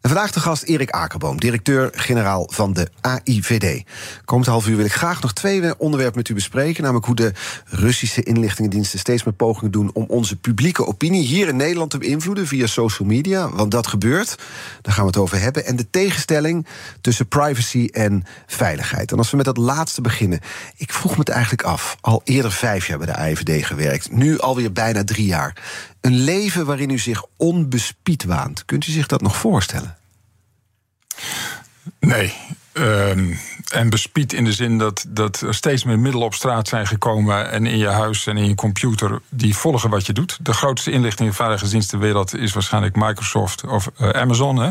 [0.07, 3.85] En vandaag de gast Erik Akerboom, directeur-generaal van de AIVD.
[4.25, 6.83] Komend half uur wil ik graag nog twee onderwerpen met u bespreken.
[6.83, 7.33] Namelijk hoe de
[7.65, 12.47] Russische inlichtingendiensten steeds meer pogingen doen om onze publieke opinie hier in Nederland te beïnvloeden
[12.47, 13.51] via social media.
[13.51, 14.37] Want dat gebeurt.
[14.83, 15.67] Daar gaan we het over hebben.
[15.67, 16.67] En de tegenstelling
[17.01, 19.13] tussen privacy en veiligheid.
[19.13, 20.41] En als we met dat laatste beginnen.
[20.77, 21.97] Ik vroeg me het eigenlijk af.
[22.01, 24.13] Al eerder vijf jaar bij de AIVD gewerkt.
[24.13, 25.57] Nu alweer bijna drie jaar.
[26.07, 28.65] Een leven waarin u zich onbespied waant.
[28.65, 29.97] Kunt u zich dat nog voorstellen?
[32.01, 32.33] Nee.
[32.73, 33.39] Um,
[33.73, 37.51] en bespied in de zin dat, dat er steeds meer middelen op straat zijn gekomen.
[37.51, 39.21] en in je huis en in je computer.
[39.29, 40.39] die volgen wat je doet.
[40.43, 44.57] De grootste inlichting en veiligheidsdienst ter wereld is waarschijnlijk Microsoft of uh, Amazon.
[44.57, 44.71] Hè?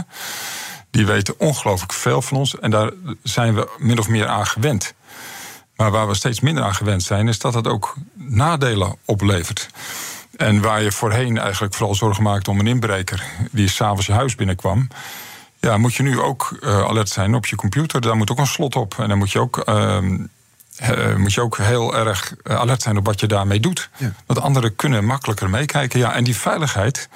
[0.91, 2.59] Die weten ongelooflijk veel van ons.
[2.59, 2.91] En daar
[3.23, 4.93] zijn we min of meer aan gewend.
[5.75, 9.69] Maar waar we steeds minder aan gewend zijn, is dat het ook nadelen oplevert.
[10.37, 14.35] En waar je voorheen eigenlijk vooral zorgen maakte om een inbreker die s'avonds je huis
[14.35, 14.87] binnenkwam.
[15.59, 18.01] Ja, moet je nu ook uh, alert zijn op je computer.
[18.01, 18.95] Daar moet ook een slot op.
[18.99, 19.97] En dan moet je ook, uh,
[20.81, 23.89] uh, moet je ook heel erg alert zijn op wat je daarmee doet.
[23.97, 24.13] Ja.
[24.25, 25.99] Want anderen kunnen makkelijker meekijken.
[25.99, 27.09] Ja, en die veiligheid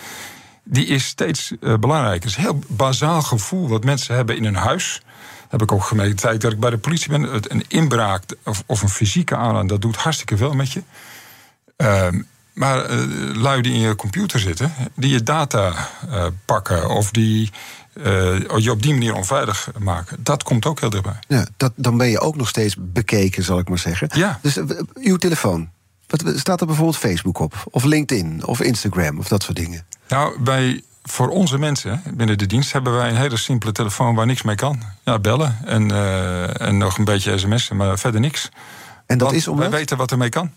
[0.64, 2.14] die is steeds belangrijker.
[2.14, 5.02] Het is een heel bazaal gevoel wat mensen hebben in hun huis.
[5.50, 6.12] Heb ik ook gemerkt.
[6.12, 9.70] De tijd dat ik bij de politie ben, een inbraak of, of een fysieke aanranding,
[9.70, 10.84] dat doet hartstikke veel met je.
[11.76, 12.22] Ehm,
[12.60, 12.90] maar
[13.34, 15.74] lui die in je computer zitten, die je data
[16.10, 17.52] eh, pakken of die
[17.94, 21.20] eh, je op die manier onveilig maken, dat komt ook heel dichtbij.
[21.28, 24.10] Ja, dat, dan ben je ook nog steeds bekeken, zal ik maar zeggen.
[24.14, 24.40] Ja.
[24.42, 24.60] Dus
[24.94, 25.70] uw telefoon.
[26.08, 27.68] Wat, staat er bijvoorbeeld Facebook op?
[27.72, 28.46] Of LinkedIn?
[28.46, 29.20] Of Instagram?
[29.20, 29.86] Of dat soort dingen?
[30.08, 34.26] Nou, bij, voor onze mensen binnen de dienst hebben wij een hele simpele telefoon waar
[34.26, 34.82] niks mee kan.
[35.04, 35.92] Ja, bellen en,
[36.60, 38.50] en nog een beetje sms'en, maar verder niks.
[39.06, 39.70] En dat Want is omdat...
[39.70, 40.52] Wij weten wat ermee kan.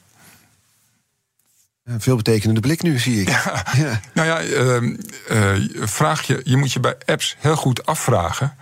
[1.85, 3.29] Een veelbetekenende blik nu, zie ik.
[3.29, 4.01] Ja.
[4.15, 4.97] Nou ja, ehm,
[5.29, 5.55] eh,
[5.87, 8.57] vraag je, je moet je bij apps heel goed afvragen.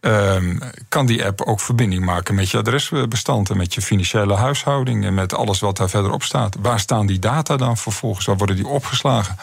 [0.00, 0.58] ehm,
[0.88, 5.14] kan die app ook verbinding maken met je adresbestand en met je financiële huishouding en
[5.14, 6.56] met alles wat daar verderop staat?
[6.60, 8.26] Waar staan die data dan vervolgens?
[8.26, 9.36] Waar worden die opgeslagen?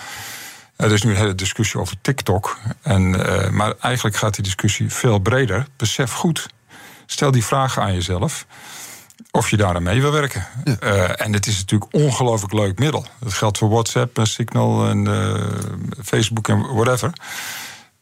[0.75, 2.57] Er is nu een hele discussie over TikTok.
[2.81, 5.67] En, eh, maar eigenlijk gaat die discussie veel breder.
[5.77, 6.47] Besef goed,
[7.05, 8.45] stel die vragen aan jezelf
[9.31, 10.47] of je daar aan mee wil werken.
[10.79, 13.05] Eh, en het is natuurlijk een ongelooflijk leuk middel.
[13.19, 15.43] Dat geldt voor WhatsApp en Signal en eh,
[16.03, 17.13] Facebook en whatever.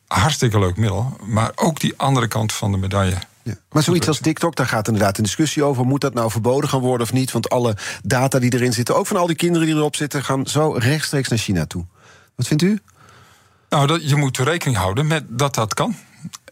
[0.07, 1.17] Hartstikke leuk middel.
[1.25, 3.17] Maar ook die andere kant van de medaille.
[3.43, 3.53] Ja.
[3.71, 5.85] Maar zoiets als TikTok, daar gaat inderdaad een discussie over.
[5.85, 7.31] Moet dat nou verboden gaan worden of niet?
[7.31, 10.47] Want alle data die erin zitten, ook van al die kinderen die erop zitten, gaan
[10.47, 11.85] zo rechtstreeks naar China toe.
[12.35, 12.79] Wat vindt u?
[13.69, 15.95] Nou, dat, je moet rekening houden met dat dat kan.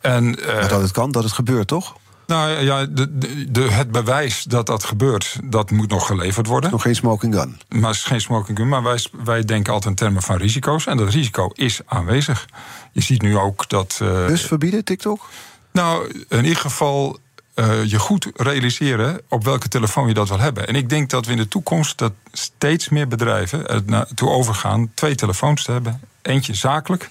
[0.01, 1.95] En, eh, dat het kan, dat het gebeurt, toch?
[2.31, 6.71] Nou ja, de, de, de- het bewijs dat dat gebeurt, dat moet nog geleverd worden.
[6.71, 7.59] Nog geen smoking gun.
[7.69, 8.67] Maar het is geen smoking gun.
[8.67, 10.85] Maar wij, wij denken altijd in termen van risico's.
[10.85, 12.47] En dat risico is aanwezig.
[12.91, 13.99] Je ziet nu ook dat.
[14.01, 15.29] eh, Dus verbieden, TikTok?
[15.71, 17.17] Nou, in ieder geval
[17.53, 20.67] eh, je goed realiseren op welke telefoon je dat wil hebben.
[20.67, 24.91] En ik denk dat we in de toekomst dat steeds meer bedrijven er naartoe overgaan
[24.93, 25.99] twee telefoons te hebben.
[26.21, 27.09] Eentje zakelijk,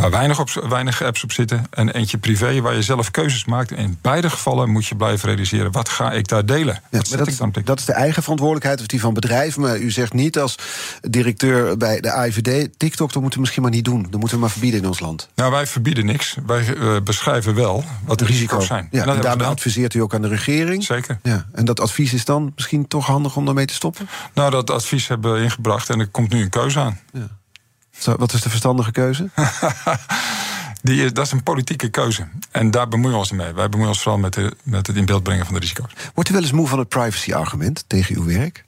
[0.00, 1.66] waar weinig, op, weinig apps op zitten.
[1.70, 3.70] En eentje privé, waar je zelf keuzes maakt.
[3.70, 6.74] In beide gevallen moet je blijven realiseren: wat ga ik daar delen?
[6.90, 7.66] Ja, dat, ik dan op?
[7.66, 9.60] dat is de eigen verantwoordelijkheid of die van bedrijven.
[9.60, 10.54] Maar u zegt niet als
[11.00, 12.68] directeur bij de AIVD...
[12.76, 14.02] TikTok, dat moeten we misschien maar niet doen.
[14.02, 15.28] Dat moeten we maar verbieden in ons land.
[15.34, 16.36] Nou, wij verbieden niks.
[16.46, 18.88] Wij eh, beschrijven wel wat de risico's zijn.
[18.90, 20.84] Ja, En daarmee adviseert u ook aan de regering.
[20.84, 21.18] Zeker.
[21.22, 24.08] Ja, en dat advies is dan misschien toch handig om daarmee te stoppen?
[24.34, 26.98] Nou, dat advies hebben we ingebracht en er komt nu een keuze aan.
[27.12, 27.20] Zo,
[28.04, 29.28] Wat is de verstandige keuze?
[30.82, 32.28] Die, is- dat is een politieke keuze.
[32.50, 33.52] En daar bemoeien we ons mee.
[33.52, 35.92] Wij bemoeien ons vooral met, de, met het in beeld brengen van de risico's.
[36.14, 38.64] Wordt u wel eens moe van het privacy-argument tegen uw werk?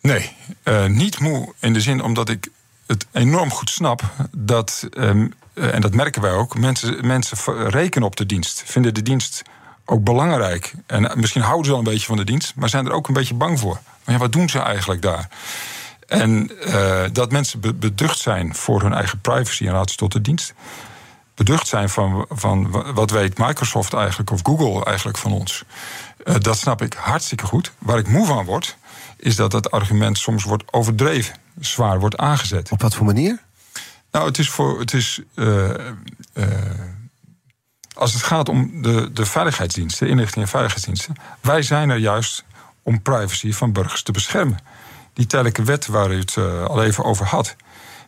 [0.00, 2.48] Nee, eh, niet moe in de zin omdat ik
[2.86, 4.02] het enorm goed snap
[4.36, 8.62] dat, ehm, eh, en dat merken wij ook, mensen, mensen rekenen op de dienst.
[8.66, 9.42] Vinden de dienst
[9.84, 10.74] ook belangrijk.
[10.86, 13.08] En eh, misschien houden ze wel een beetje van de dienst, maar zijn er ook
[13.08, 13.80] een beetje bang voor.
[14.04, 15.28] Maar ja, wat doen ze eigenlijk daar?
[16.12, 20.20] En eh, dat mensen be- beducht zijn voor hun eigen privacy in relatie tot de
[20.20, 20.54] dienst.
[21.34, 25.64] Beducht zijn van, van wa- wat weet Microsoft eigenlijk of Google eigenlijk van ons.
[26.24, 27.72] Eh, dat snap ik hartstikke goed.
[27.78, 28.76] Waar ik moe van word,
[29.16, 32.70] is dat dat argument soms wordt overdreven, zwaar wordt aangezet.
[32.70, 33.38] Op wat voor manier?
[34.10, 34.80] Nou, het is voor.
[34.80, 35.70] Het is, eh,
[37.94, 41.14] als het gaat om de, de veiligheidsdiensten, inlichting en veiligheidsdiensten.
[41.40, 42.44] Wij zijn er juist
[42.82, 44.58] om privacy van burgers te beschermen.
[45.12, 47.56] Die tijdelijke wet waar u het eh, al even over had,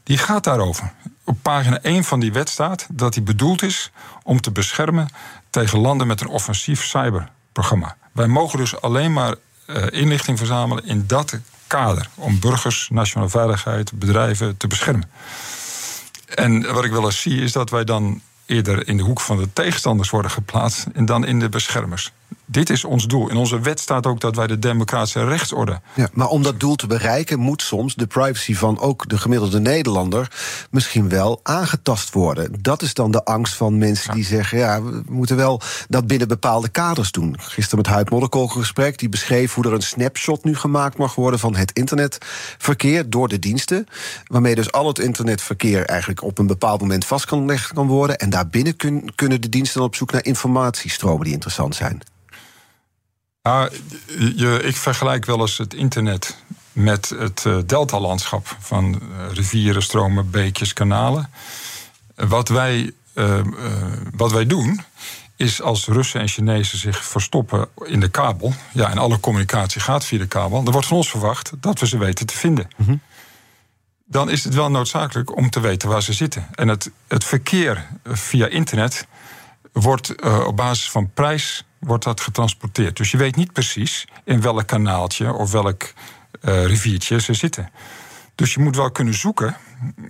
[0.03, 0.93] die gaat daarover.
[1.25, 3.91] Op pagina 1 van die wet staat dat die bedoeld is
[4.23, 5.09] om te beschermen
[5.51, 7.97] tegen landen met een offensief cyberprogramma.
[8.13, 9.35] Wij mogen dus alleen maar
[9.67, 12.09] eh, inlichting verzamelen in dat kader.
[12.15, 15.11] Om burgers, nationale veiligheid, bedrijven te beschermen.
[16.35, 19.37] En wat ik wel eens zie is dat wij dan eerder in de hoek van
[19.37, 22.13] de tegenstanders worden geplaatst en dan in de beschermers.
[22.47, 23.31] Dit is ons doel.
[23.31, 25.81] In onze wet staat ook dat wij de democratische rechtsorde.
[25.95, 29.61] Ja, maar om dat doel te bereiken moet soms de privacy van ook de gemiddelde
[29.61, 30.31] Nederlander
[30.71, 32.53] misschien wel aangetast worden.
[32.61, 36.29] Dat is dan de angst van mensen die zeggen: ja, we moeten wel dat binnen
[36.29, 37.37] bepaalde kaders doen.
[37.41, 41.15] Gisteren met Huid Modderkolk een gesprek die beschreef hoe er een snapshot nu gemaakt mag
[41.15, 43.87] worden van het internetverkeer door de diensten.
[44.27, 48.19] Waarmee dus al het internetverkeer eigenlijk op een bepaald moment vast kan kan worden.
[48.19, 52.03] En daarbinnen kun- kunnen de diensten dan op zoek naar informatiestromen die interessant zijn.
[53.47, 53.71] Ah,
[54.37, 56.37] je, ik vergelijk wel eens het internet
[56.73, 61.31] met het eh, deltalandschap van eh, rivieren, stromen, beekjes, kanalen.
[62.15, 63.47] Wat wij, eh, eh,
[64.17, 64.81] wat wij doen,
[65.37, 70.05] is als Russen en Chinezen zich verstoppen in de kabel, ja, en alle communicatie gaat
[70.05, 72.69] via de kabel, dan wordt van ons verwacht dat we ze weten te vinden.
[74.05, 76.47] Dan is het wel noodzakelijk om te weten waar ze zitten.
[76.55, 79.07] En het, het verkeer via internet
[79.73, 80.15] wordt
[80.47, 82.97] op basis van prijs wordt dat getransporteerd.
[82.97, 85.83] Dus je weet niet precies in welk kanaaltje of welk
[86.41, 87.71] eh, riviertje ze zitten.
[88.35, 89.57] Dus je moet wel kunnen zoeken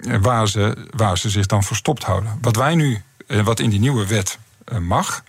[0.00, 2.38] eh, waar ze, waar ze zich dan verstopt houden.
[2.40, 4.38] Wat wij nu, eh, wat in die nieuwe wet
[4.80, 5.24] mag,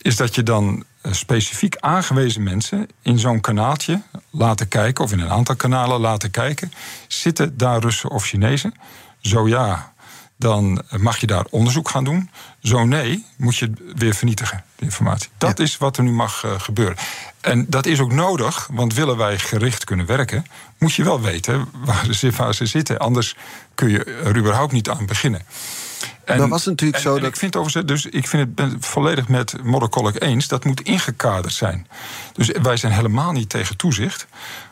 [0.00, 5.30] is dat je dan specifiek aangewezen mensen in zo'n kanaaltje laten kijken, of in een
[5.30, 6.72] aantal kanalen laten kijken.
[7.08, 8.74] Zitten daar Russen of Chinezen?
[9.20, 9.94] Zo ja,
[10.36, 12.30] dan mag je daar onderzoek gaan doen.
[12.62, 15.28] Zo nee, moet je het weer vernietigen, de informatie.
[15.38, 16.96] Dat is wat er nu mag uh, gebeuren.
[17.40, 20.46] En dat is ook nodig, want willen wij gericht kunnen werken,
[20.78, 22.98] moet je wel weten waar ze, waar ze zitten.
[22.98, 23.36] Anders
[23.74, 25.42] kun je er überhaupt niet aan beginnen.
[26.24, 27.30] En, dan was natuurlijk en, zo en dat.
[27.30, 30.48] Ik vind overigens, dus ik vind het ben volledig met Modderkolk eens.
[30.48, 31.86] Dat moet ingekaderd zijn.
[32.32, 34.26] Dus wij zijn helemaal niet tegen toezicht.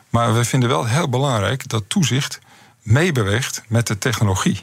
[0.09, 2.39] Maar we vinden wel heel belangrijk dat toezicht
[2.81, 4.61] meebeweegt met de technologie.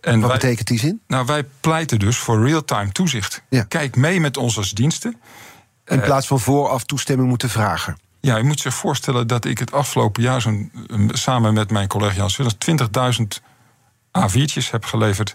[0.00, 1.00] En Wat wij, betekent die zin?
[1.06, 3.42] Nou, wij pleiten dus voor real-time toezicht.
[3.48, 3.62] Ja.
[3.62, 5.20] Kijk mee met ons als diensten.
[5.86, 7.98] In plaats van vooraf toestemming moeten vragen.
[8.20, 10.72] Ja, je moet zich voorstellen dat ik het afgelopen jaar zo'n,
[11.08, 12.56] samen met mijn collega Jan Sullens
[13.20, 13.42] 20.000
[14.18, 15.32] A4'tjes heb geleverd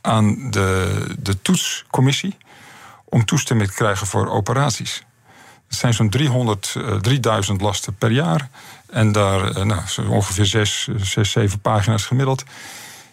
[0.00, 2.36] aan de, de toetscommissie
[3.04, 5.04] om toestemming te krijgen voor operaties.
[5.68, 8.48] Het zijn zo'n 300, uh, 3000 lasten per jaar.
[8.86, 12.44] En daar uh, nou, ongeveer 6, 6, 7 pagina's gemiddeld.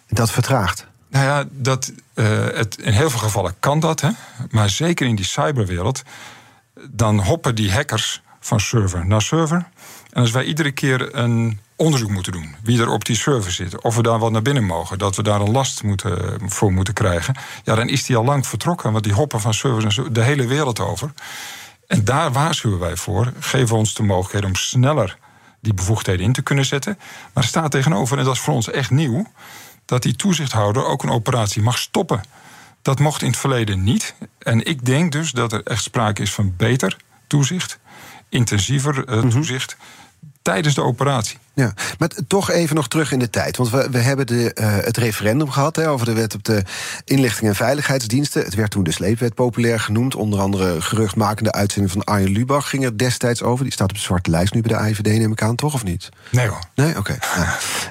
[0.07, 0.87] Dat vertraagt.
[1.09, 4.01] Nou ja, dat, uh, het, in heel veel gevallen kan dat.
[4.01, 4.09] Hè?
[4.49, 6.03] Maar zeker in die cyberwereld.
[6.89, 9.67] Dan hoppen die hackers van server naar server.
[10.11, 12.55] En als wij iedere keer een onderzoek moeten doen.
[12.63, 13.81] Wie er op die server zit.
[13.81, 14.97] Of we daar wat naar binnen mogen.
[14.97, 17.35] Dat we daar een last moeten, voor moeten krijgen.
[17.63, 18.91] Ja, dan is die al lang vertrokken.
[18.91, 21.11] Want die hoppen van servers de hele wereld over.
[21.87, 23.33] En daar waarschuwen wij voor.
[23.39, 25.17] Geven ons de mogelijkheid om sneller
[25.59, 26.97] die bevoegdheden in te kunnen zetten.
[27.33, 29.25] Maar er staat tegenover, en dat is voor ons echt nieuw.
[29.87, 32.21] Dat die toezichthouder ook een operatie mag stoppen.
[32.81, 34.15] Dat mocht in het verleden niet.
[34.39, 36.97] En ik denk dus dat er echt sprake is van beter
[37.27, 37.79] toezicht.
[38.29, 39.75] Intensiever uh, toezicht.
[39.77, 40.31] Mm-hmm.
[40.41, 41.37] Tijdens de operatie.
[41.57, 43.57] Ja, maar toch even nog terug in de tijd.
[43.57, 46.63] Want we, we hebben de, uh, het referendum gehad hè, over de wet op de
[47.05, 48.43] inlichting en veiligheidsdiensten.
[48.43, 50.15] Het werd toen de sleepwet populair genoemd.
[50.15, 53.63] Onder andere geruchtmakende uitzending van Arjen Lubach ging er destijds over.
[53.63, 55.83] Die staat op de zwarte lijst nu bij de AIVD, neem ik aan, toch of
[55.83, 56.09] niet?
[56.31, 56.59] Nee hoor.
[56.75, 57.17] Nee, oké.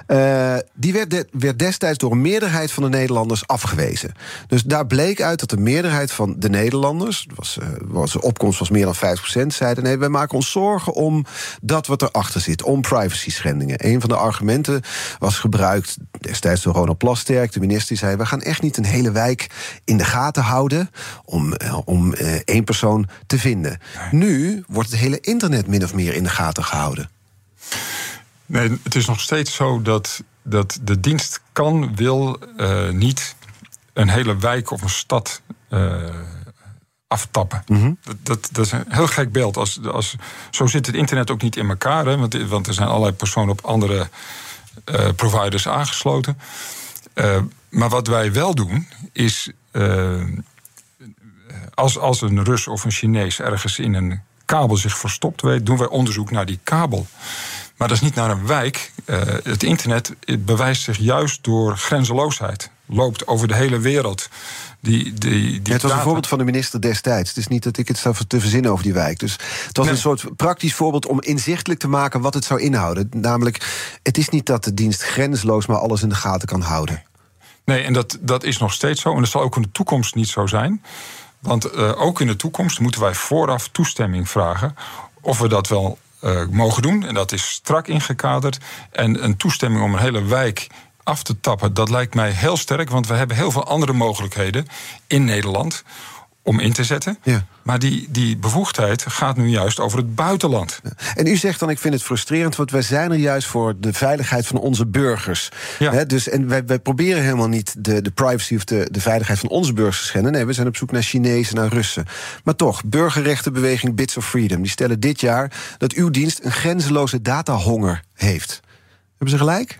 [0.06, 0.56] Okay.
[0.56, 4.12] Uh, die werd, de, werd destijds door een meerderheid van de Nederlanders afgewezen.
[4.46, 8.58] Dus daar bleek uit dat de meerderheid van de Nederlanders, was, uh, was, de opkomst
[8.58, 11.24] was meer dan 5%, zeiden: nee, wij maken ons zorgen om
[11.62, 14.82] dat wat erachter zit, om privacy Een van de argumenten
[15.18, 18.84] was gebruikt destijds door Ronald Plasterk, de minister, die zei: We gaan echt niet een
[18.84, 19.46] hele wijk
[19.84, 20.90] in de gaten houden
[21.24, 23.78] om, uh, om uh, één persoon te vinden.
[24.10, 27.10] Nu wordt het hele internet min of meer in de gaten gehouden.
[28.46, 33.34] Nee, het is nog steeds zo dat, dat de dienst kan, wil uh, niet
[33.92, 35.40] een hele wijk of een stad
[37.08, 37.62] aftappen.
[37.66, 37.98] Mm-hmm.
[38.02, 39.56] dat, dat, dat, is een heel gek beeld.
[39.56, 40.16] Als, als,
[40.50, 42.06] zo zit het internet ook niet in elkaar.
[42.06, 44.08] Hè, want, want er zijn allerlei personen op andere
[44.84, 46.38] uh, providers aangesloten.
[47.14, 47.38] Uh,
[47.68, 49.50] maar wat wij wel doen, is.
[49.72, 50.24] Uh,
[51.74, 55.78] als, als een Rus of een Chinees ergens in een kabel zich verstopt weet, doen
[55.78, 57.06] wij onderzoek naar die kabel.
[57.76, 58.92] Maar dat is niet naar een wijk.
[59.42, 62.70] het internet het bewijst zich juist door grenzeloosheid.
[62.86, 64.28] Loopt over de hele wereld.
[64.80, 67.28] Die, die, die ja, het was een voorbeeld van de minister destijds.
[67.28, 69.18] Het is niet dat ik het sta te verzinnen over die wijk.
[69.18, 69.32] Dus
[69.66, 69.94] het was nee.
[69.94, 73.08] een soort praktisch voorbeeld om inzichtelijk te maken wat het zou inhouden.
[73.10, 77.02] Namelijk, het is niet dat de dienst grensloos maar alles in de gaten kan houden.
[77.64, 79.14] Nee, en dat, dat is nog steeds zo.
[79.14, 80.82] En dat zal ook in de toekomst niet zo zijn.
[81.38, 84.76] Want uh, ook in de toekomst moeten wij vooraf toestemming vragen
[85.20, 87.04] of we dat wel uh, mogen doen.
[87.04, 88.58] En dat is strak ingekaderd.
[88.90, 90.66] En een toestemming om een hele wijk
[91.06, 92.90] af te tappen, dat lijkt mij heel sterk.
[92.90, 94.66] Want we hebben heel veel andere mogelijkheden
[95.06, 95.82] in Nederland
[96.42, 97.18] om in te zetten.
[97.22, 97.46] Ja.
[97.62, 100.80] Maar die, die bevoegdheid gaat nu juist over het buitenland.
[100.82, 100.90] Ja.
[101.14, 102.56] En u zegt dan, ik vind het frustrerend...
[102.56, 105.48] want wij zijn er juist voor de veiligheid van onze burgers.
[105.78, 105.92] Ja.
[105.92, 109.38] He, dus, en wij, wij proberen helemaal niet de, de privacy of de, de veiligheid
[109.38, 110.32] van onze burgers te schenden.
[110.32, 112.06] Nee, we zijn op zoek naar Chinezen, naar Russen.
[112.44, 114.62] Maar toch, burgerrechtenbeweging Bits of Freedom...
[114.62, 118.60] die stellen dit jaar dat uw dienst een grenzeloze datahonger heeft.
[119.08, 119.78] Hebben ze gelijk?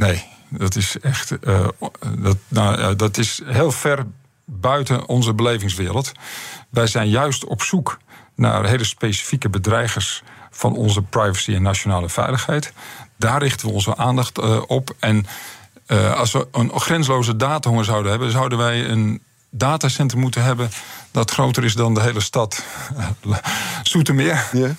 [0.00, 1.32] Nee, dat is echt.
[1.42, 1.68] Uh,
[2.18, 4.06] dat, nou, dat is heel ver
[4.44, 6.12] buiten onze belevingswereld.
[6.70, 7.98] Wij zijn juist op zoek
[8.34, 12.72] naar hele specifieke bedreigers van onze privacy en nationale veiligheid.
[13.16, 14.94] Daar richten we onze aandacht uh, op.
[14.98, 15.26] En
[15.86, 20.70] uh, als we een grensloze datahonger zouden hebben, zouden wij een datacenter moeten hebben
[21.10, 22.64] dat groter is dan de hele stad
[23.82, 24.48] Zoetermeer.
[24.52, 24.70] Yeah.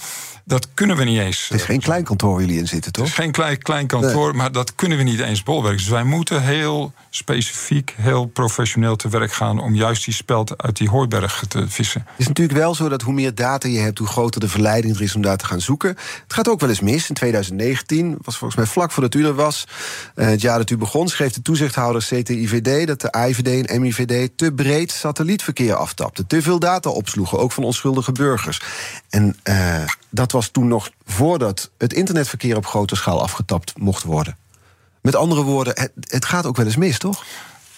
[0.45, 1.47] Dat kunnen we niet eens.
[1.47, 3.03] Het is geen klein kantoor waar jullie in zitten, toch?
[3.03, 5.77] Het is geen klein, klein kantoor, maar dat kunnen we niet eens bolwerken.
[5.77, 9.59] Dus wij moeten heel specifiek, heel professioneel te werk gaan...
[9.59, 12.01] om juist die speld uit die hooiberg te vissen.
[12.07, 13.97] Het is natuurlijk wel zo dat hoe meer data je hebt...
[13.97, 15.89] hoe groter de verleiding er is om daar te gaan zoeken.
[16.23, 17.09] Het gaat ook wel eens mis.
[17.09, 19.67] In 2019, was volgens mij vlak voordat u er was...
[20.15, 22.87] Uh, het jaar dat u begon, schreef de toezichthouder CTIVD...
[22.87, 26.27] dat de AIVD en MIVD te breed satellietverkeer aftapten.
[26.27, 28.61] Te veel data opsloegen, ook van onschuldige burgers.
[29.09, 34.37] En uh, dat was toen nog voordat het internetverkeer op grote schaal afgetapt mocht worden.
[35.01, 37.23] Met andere woorden, het, gaat ook wel eens mis, toch?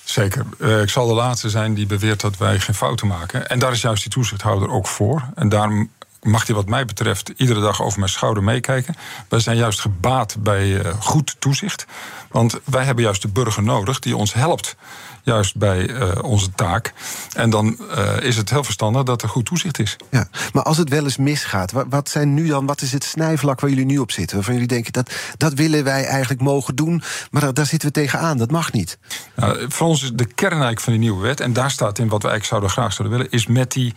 [0.03, 0.45] Zeker.
[0.59, 3.49] Uh, ik zal de laatste zijn die beweert dat wij geen fouten maken.
[3.49, 5.29] En daar is juist die toezichthouder ook voor.
[5.35, 5.89] En daarom
[6.23, 8.95] mag hij wat mij betreft iedere dag over mijn schouder meekijken.
[9.29, 11.85] Wij zijn juist gebaat bij uh, goed toezicht.
[12.31, 14.75] Want wij hebben juist de burger nodig die ons helpt
[15.23, 16.93] juist bij uh, onze taak.
[17.33, 19.95] En dan uh, is het heel verstandig dat er goed toezicht is.
[20.09, 23.03] Ja, maar als het wel eens misgaat, wat, wat zijn nu dan, wat is het
[23.03, 24.35] snijvlak waar jullie nu op zitten?
[24.35, 27.93] Waarvan jullie denken dat dat willen wij eigenlijk mogen doen, maar daar, daar zitten we
[27.93, 28.97] tegenaan, dat mag niet.
[29.35, 32.07] Nou, voor ons is de kern eigenlijk van die nieuwe wet, en daar staat in
[32.07, 33.93] wat we eigenlijk zouden graag zouden willen, is met die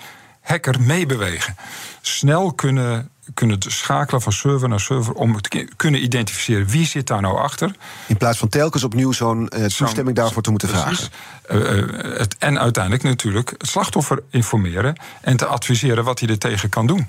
[0.47, 1.57] hacker meebewegen.
[2.01, 7.20] Snel kunnen kunnen schakelen van server naar server om te kunnen identificeren wie zit daar
[7.20, 7.76] nou achter.
[8.07, 11.09] In plaats van telkens opnieuw zo'n uh, toestemming daarvoor te moeten vragen.
[11.51, 16.68] Uh, het, en uiteindelijk natuurlijk het slachtoffer informeren en te adviseren wat hij er tegen
[16.68, 17.09] kan doen.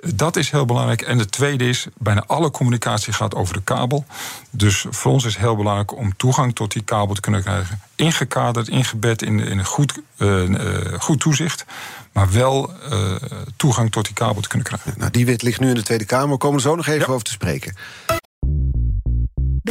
[0.00, 1.02] Dat is heel belangrijk.
[1.02, 4.04] En het tweede is, bijna alle communicatie gaat over de kabel.
[4.50, 7.80] Dus voor ons is het heel belangrijk om toegang tot die kabel te kunnen krijgen.
[7.94, 10.58] Ingekaderd, ingebed in, in een goed, uh,
[10.98, 11.64] goed toezicht.
[12.12, 13.14] Maar wel uh,
[13.56, 14.94] toegang tot die kabel te kunnen krijgen.
[14.96, 16.30] Nou, die wet ligt nu in de Tweede Kamer.
[16.30, 17.12] We komen er zo nog even ja.
[17.12, 17.76] over te spreken.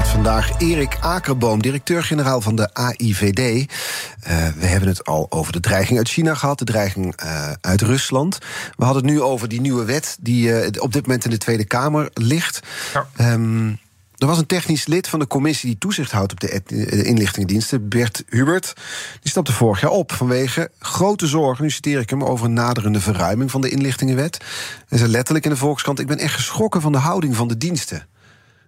[0.00, 3.38] Met vandaag Erik Akerboom, directeur-generaal van de AIVD.
[3.38, 7.80] Uh, we hebben het al over de dreiging uit China gehad, de dreiging uh, uit
[7.80, 8.38] Rusland.
[8.76, 11.38] We hadden het nu over die nieuwe wet die uh, op dit moment in de
[11.38, 12.60] Tweede Kamer ligt.
[12.94, 13.32] Ja.
[13.32, 13.78] Um,
[14.16, 18.22] er was een technisch lid van de commissie die toezicht houdt op de inlichtingendiensten, Bert
[18.28, 18.72] Hubert.
[19.20, 23.00] Die stapte vorig jaar op vanwege grote zorgen, nu citeer ik hem, over een naderende
[23.00, 24.44] verruiming van de inlichtingenwet.
[24.88, 27.56] En zei letterlijk in de Volkskrant: Ik ben echt geschrokken van de houding van de
[27.56, 28.06] diensten.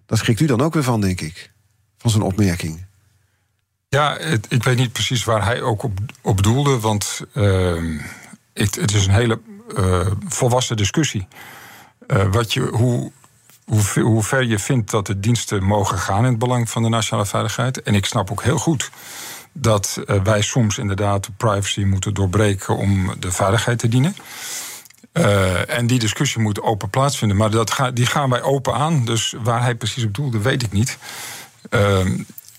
[0.07, 1.51] Daar schrikt u dan ook weer van, denk ik,
[1.99, 2.85] van zijn opmerking.
[3.89, 8.01] Ja, ik weet niet precies waar hij ook op, op doelde, want uh,
[8.53, 9.41] het, is een hele
[9.79, 11.27] uh, volwassen discussie.
[12.07, 13.13] Uh, wat je, hoe
[13.65, 16.89] hoe, hoe ver je vindt dat de diensten mogen gaan in het belang van de
[16.89, 17.83] nationale veiligheid.
[17.83, 18.91] En ik snap ook heel goed
[19.53, 24.17] dat uh, wij soms inderdaad de privacy moeten doorbreken om de veiligheid te dienen.
[25.13, 27.37] Uh, en die discussie moet open plaatsvinden.
[27.37, 29.05] Maar dat ga, die gaan wij open aan.
[29.05, 30.99] Dus waar hij precies op doelde, weet ik niet.
[31.71, 31.99] Uh,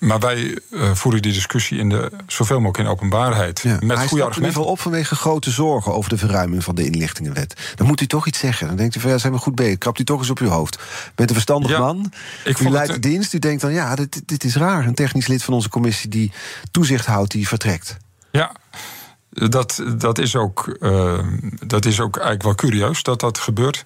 [0.03, 3.59] maar wij uh, voeren die discussie in de, zoveel mogelijk in openbaarheid.
[3.59, 4.35] Ja, met hij goede argumenten.
[4.35, 7.73] in ieder geval op vanwege grote zorgen over de verruiming van de inlichtingenwet.
[7.75, 8.67] Dan moet u toch iets zeggen.
[8.67, 9.77] Dan denkt u van ja, zijn we goed bezig.
[9.77, 10.79] Krapt u toch eens op uw hoofd.
[11.15, 12.13] Bent een verstandig ja, man.
[12.43, 13.33] Ik u leidt de dienst.
[13.33, 14.85] U denkt dan ja, dit, dit is raar.
[14.85, 16.31] Een technisch lid van onze commissie die
[16.71, 17.97] toezicht houdt, die vertrekt.
[18.31, 18.51] Ja.
[19.33, 21.19] Dat, dat, is ook, uh,
[21.65, 23.85] dat is ook eigenlijk wel curieus dat dat gebeurt.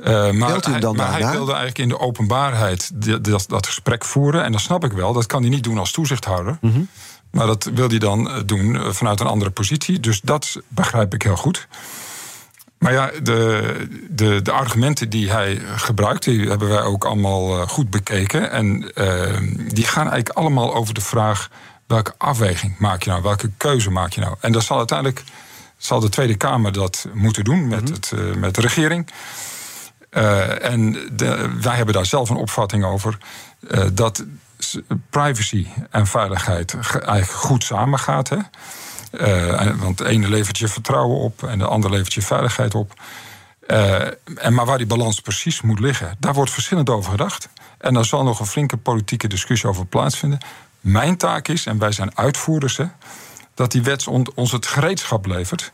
[0.00, 2.90] Uh, maar hij, dan maar hij wilde eigenlijk in de openbaarheid
[3.24, 4.44] dat, dat, gesprek voeren.
[4.44, 5.12] En dat snap ik wel.
[5.12, 6.58] Dat kan hij niet doen als toezichthouder.
[6.60, 6.88] Mm -hmm.
[7.30, 10.00] Maar dat wil hij dan doen vanuit een andere positie.
[10.00, 11.68] Dus dat begrijp ik heel goed.
[12.78, 17.90] Maar ja, de, de, de argumenten die hij gebruikt, die hebben wij ook allemaal goed
[17.90, 18.50] bekeken.
[18.50, 19.38] En uh,
[19.72, 21.50] die gaan eigenlijk allemaal over de vraag:
[21.86, 23.22] welke afweging maak je nou?
[23.22, 24.36] Welke keuze maak je nou?
[24.40, 25.24] En dat zal uiteindelijk
[25.76, 27.92] zal de Tweede Kamer dat moeten doen met, -hmm.
[27.92, 29.10] het, uh, met de regering.
[30.10, 33.18] Uh, en de, wij hebben daar zelf een opvatting over.
[33.60, 34.24] Uh, dat
[35.10, 38.28] privacy en veiligheid eigenlijk goed samengaat.
[38.28, 38.38] Hè?
[39.76, 43.00] Want de ene levert je vertrouwen op en de andere levert je veiligheid op.
[44.36, 47.48] en maar waar die balans precies moet liggen, daar wordt verschillend over gedacht.
[47.78, 50.38] En daar zal nog een flinke politieke discussie over plaatsvinden.
[50.84, 52.84] Mijn taak is, en wij zijn uitvoerders, hè,
[53.54, 55.72] dat die wet ons het gereedschap levert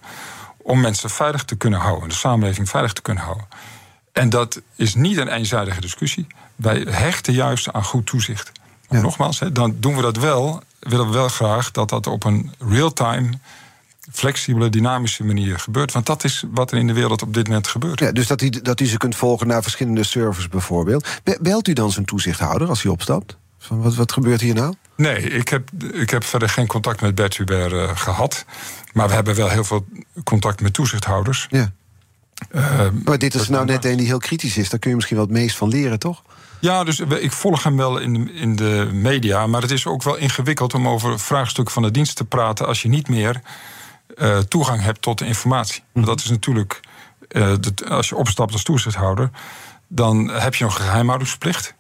[0.56, 3.46] om mensen veilig te kunnen houden, de samenleving veilig te kunnen houden.
[4.12, 6.26] En dat is niet een eenzijdige discussie.
[6.56, 8.52] Wij hechten juist aan goed toezicht.
[8.88, 9.00] Ja.
[9.00, 13.30] Nogmaals, dan doen we dat wel, willen we wel graag dat dat op een real-time
[14.12, 15.92] flexibele, dynamische manier gebeurt.
[15.92, 18.00] Want dat is wat er in de wereld op dit moment gebeurt.
[18.00, 21.08] Ja, dus dat u, dat u ze kunt volgen naar verschillende servers bijvoorbeeld.
[21.22, 23.36] Be- Belt u dan zijn toezichthouder als hij opstapt?
[23.58, 24.74] Van wat, wat gebeurt hier nou?
[25.00, 28.44] Nee, ik heb, ik heb verder geen contact met Bert Hubert eh, gehad.
[28.92, 29.86] Maar we hebben wel heel veel
[30.24, 31.46] contact met toezichthouders.
[31.50, 31.72] Ja.
[32.50, 34.68] Eh, Maar dit is nou net een die heel kritisch is.
[34.68, 36.22] Daar kun je misschien wel het meest van leren, toch?
[36.60, 39.46] Ja, dus ik volg hem wel in de, in de media.
[39.46, 42.66] Maar het is ook wel ingewikkeld om over vraagstukken van de dienst te praten.
[42.66, 43.40] als je niet meer
[44.16, 45.82] eh, toegang hebt tot de informatie.
[45.92, 46.80] Want Dat is natuurlijk.
[47.60, 49.30] dat- als je opstapt als toezichthouder.
[49.88, 51.74] dan heb je een geheimhoudingsplicht.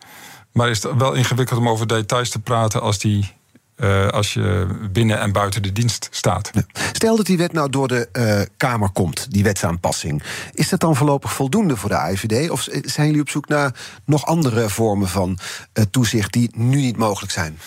[0.52, 2.80] Maar is het wel ingewikkeld om over details te praten.
[2.80, 3.32] als, die,
[3.76, 6.50] eh, als je binnen en buiten de dienst staat.
[6.92, 10.22] Stel dat die wet nou door de eh, Kamer komt, die wetsaanpassing.
[10.52, 12.50] Is dat dan voorlopig voldoende voor de AIVD?
[12.50, 13.74] Of zijn jullie op zoek naar
[14.04, 15.38] nog andere vormen van
[15.72, 17.58] eh, toezicht die nu niet mogelijk zijn?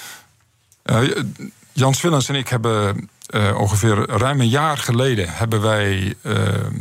[1.72, 3.10] Jans Willens en ik hebben
[3.58, 6.16] ongeveer ruim een jaar geleden hebben wij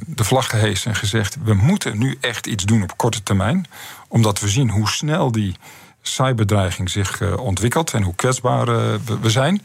[0.07, 3.67] de vlag gehesen en gezegd: we moeten nu echt iets doen op korte termijn,
[4.09, 5.57] omdat we zien hoe snel die
[6.03, 9.65] cyberdreiging zich eh, ontwikkelt en hoe kwetsbaar eh, we, zijn.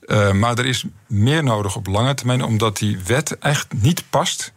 [0.00, 4.52] Eh, maar er is meer nodig op lange termijn, omdat die wet echt niet past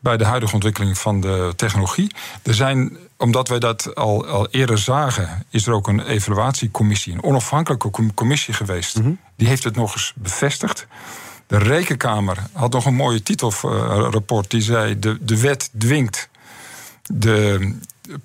[0.00, 2.14] bij de huidige ontwikkeling van de technologie.
[2.42, 7.22] Er zijn, omdat wij dat al, al eerder zagen, is er ook een evaluatiecommissie, een
[7.22, 9.00] onafhankelijke com- commissie geweest.
[9.36, 10.86] Die heeft het nog eens bevestigd.
[11.46, 16.28] De Rekenkamer had nog een mooie titelrapport die zei: de, de wet dwingt,
[17.02, 17.74] de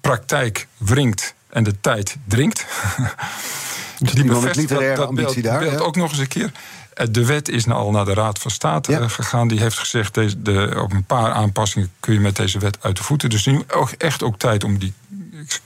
[0.02, 2.66] praktijk wringt en de tijd dringt.
[4.00, 5.86] met bevestigt literaire dat, ambitie beeld, daar, beeld ja.
[5.86, 6.52] ook nog eens een keer.
[6.94, 9.00] Eh, De wet is nou al naar de Raad van State Ja.
[9.00, 9.48] eh, gegaan.
[9.48, 12.98] Die heeft gezegd, deze, de, op een paar aanpassingen kun je met deze wet uit
[12.98, 13.30] de voeten.
[13.30, 14.94] Dus nu ook echt ook tijd om die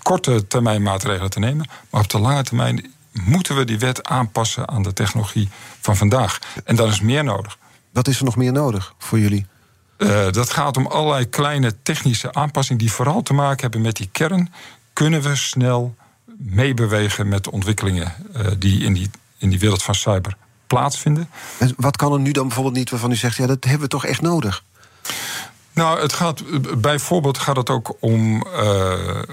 [0.01, 1.69] korte termijn maatregelen te nemen.
[1.89, 6.39] Maar op de lange termijn moeten we die wet aanpassen aan de technologie van vandaag.
[6.63, 7.57] En dan is meer nodig.
[7.91, 9.45] Wat is er nog meer nodig voor jullie?
[9.97, 14.09] Eh, dat gaat om allerlei kleine technische aanpassingen die vooral te maken hebben met die
[14.11, 14.53] kern.
[14.97, 15.95] Kunnen we snel
[16.37, 20.37] meebewegen met de ontwikkelingen eh, die in die, in die wereld van cyber
[20.67, 21.29] plaatsvinden?
[21.59, 23.37] En wat kan er nu dan bijvoorbeeld niet waarvan u zegt...
[23.37, 24.63] ja, dat hebben we toch echt nodig?
[25.71, 26.43] Nou, het gaat,
[26.81, 29.25] bijvoorbeeld gaat het ook om eh, eh,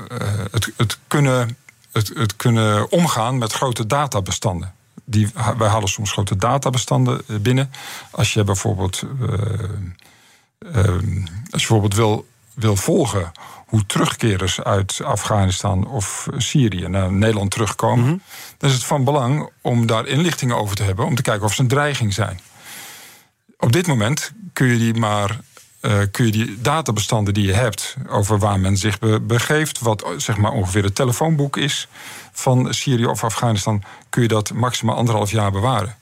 [0.51, 1.57] het, het, kunnen,
[1.93, 4.75] het, het kunnen omgaan met grote databestanden.
[5.05, 7.73] Die, wij halen soms grote databestanden binnen.
[8.11, 9.03] Als je bijvoorbeeld,
[11.51, 13.33] als je bijvoorbeeld wil, wil volgen
[13.75, 18.23] hoe terugkerers uit Afghanistan of Syrië naar Nederland terugkomen,
[18.59, 21.55] dan is het van belang om daar inlichtingen over te hebben, om te kijken of
[21.55, 22.41] ze een dreiging zijn.
[23.59, 25.41] Op dit moment kun je die maar
[25.81, 30.05] eh, kun je die databestanden die je hebt over waar men zich be- begeeft, wat
[30.17, 31.89] zeg maar ongeveer het telefoonboek is
[32.33, 35.97] van Syrië of Afghanistan, kun je dat maximaal anderhalf jaar bewaren.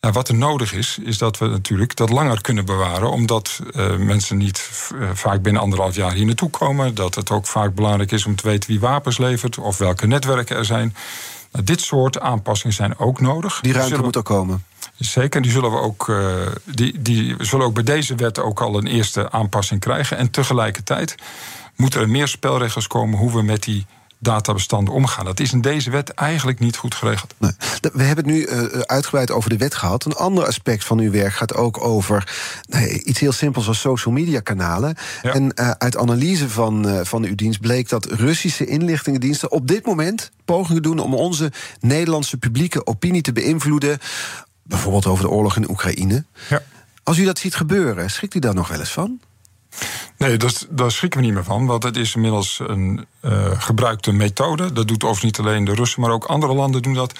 [0.00, 3.96] Nou, wat er nodig is, is dat we natuurlijk dat langer kunnen bewaren, omdat eh,
[3.96, 4.70] mensen niet
[5.00, 6.94] eh, vaak binnen anderhalf jaar hier naartoe komen.
[6.94, 10.56] Dat het ook vaak belangrijk is om te weten wie wapens levert of welke netwerken
[10.56, 10.94] er zijn.
[11.52, 13.60] Nou, dit soort aanpassingen zijn ook nodig.
[13.60, 14.64] Die ruimte Zullen- moet ook komen.
[14.96, 16.34] Zeker, die zullen we ook, eh,
[16.64, 20.16] die, die zullen ook bij deze wet ook al een eerste aanpassing krijgen.
[20.16, 21.14] En tegelijkertijd
[21.76, 23.86] moeten er meer spelregels komen hoe we met die
[24.22, 25.24] databestanden omgaan.
[25.24, 27.34] Dat is in deze wet eigenlijk niet goed geregeld.
[27.38, 27.52] Nee.
[27.92, 30.04] We hebben het nu eh, uitgebreid over de wet gehad.
[30.04, 32.32] Een ander aspect van uw werk gaat ook over
[32.68, 34.96] nou, iets heel simpels als social media kanalen.
[35.22, 35.32] Ja.
[35.32, 39.86] En eh, uit analyse van, eh, van uw dienst bleek dat Russische inlichtingendiensten op dit
[39.86, 43.98] moment pogingen doen om onze Nederlandse publieke opinie te beïnvloeden.
[44.62, 46.24] Bijvoorbeeld over de oorlog in Oekraïne.
[46.48, 46.62] Ja.
[47.02, 49.20] Als u dat ziet gebeuren, schrikt u daar nog wel eens van?
[50.16, 51.66] Nee, dat, daar schrikken we niet meer van.
[51.66, 54.72] Want het is inmiddels een eh, gebruikte methode.
[54.72, 57.12] Dat doet overigens niet alleen de Russen, maar ook andere landen doen dat.
[57.12, 57.18] We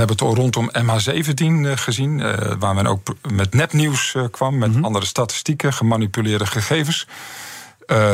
[0.00, 4.82] hebben het al rondom MH17 eh, gezien, eh, waar men ook met nepnieuws kwam, met
[4.82, 7.06] andere statistieken, gemanipuleerde gegevens.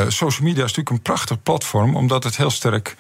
[0.09, 2.97] Social media is natuurlijk een prachtig platform, omdat het heel sterk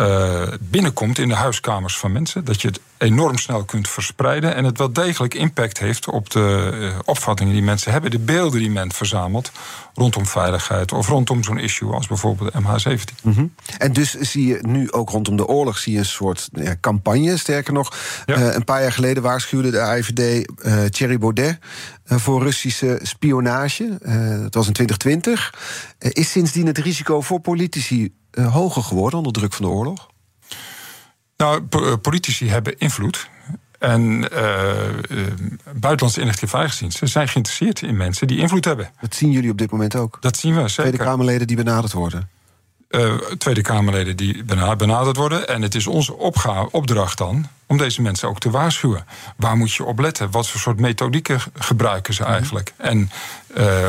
[0.00, 2.44] eh, binnenkomt in de huiskamers van mensen.
[2.44, 4.54] Dat je het enorm snel kunt verspreiden.
[4.54, 8.10] En het wel degelijk impact heeft op de eh, opvattingen die mensen hebben.
[8.10, 9.52] De beelden die men verzamelt
[9.94, 10.92] rondom veiligheid.
[10.92, 13.22] Of rondom zo'n issue als bijvoorbeeld MH17.
[13.22, 13.46] Mhm.
[13.78, 17.36] En dus zie je nu ook rondom de oorlog zie je een soort ja, campagne.
[17.36, 17.96] Sterker nog,
[18.26, 18.34] Ja.
[18.34, 20.44] eh, een paar jaar geleden waarschuwde de AIVD
[20.92, 21.58] Thierry Baudet
[22.18, 23.98] voor Russische spionage.
[24.02, 25.54] Eh, dat was in 2020.
[25.98, 30.08] Eh, is sindsdien het risico voor politici eh, hoger geworden onder druk van de oorlog?
[31.36, 33.28] Nou, po- eh, politici hebben invloed.
[33.78, 34.96] En eh, eh,
[35.74, 38.90] buitenlandse veiligheidsdiensten zijn geïnteresseerd in mensen die invloed hebben.
[39.00, 40.18] Dat zien jullie op dit moment ook.
[40.20, 41.06] Dat zien we Tweede zeker.
[41.06, 42.28] Kamerleden die benaderd worden.
[42.90, 44.44] Uh, Tweede Kamerleden die
[44.76, 45.48] benaderd worden.
[45.48, 49.06] En het is onze opgave, opdracht dan om deze mensen ook te waarschuwen.
[49.36, 50.30] Waar moet je op letten?
[50.30, 52.32] Wat voor soort methodieken gebruiken ze mhm.
[52.32, 52.72] eigenlijk?
[52.76, 53.10] En
[53.56, 53.84] uh,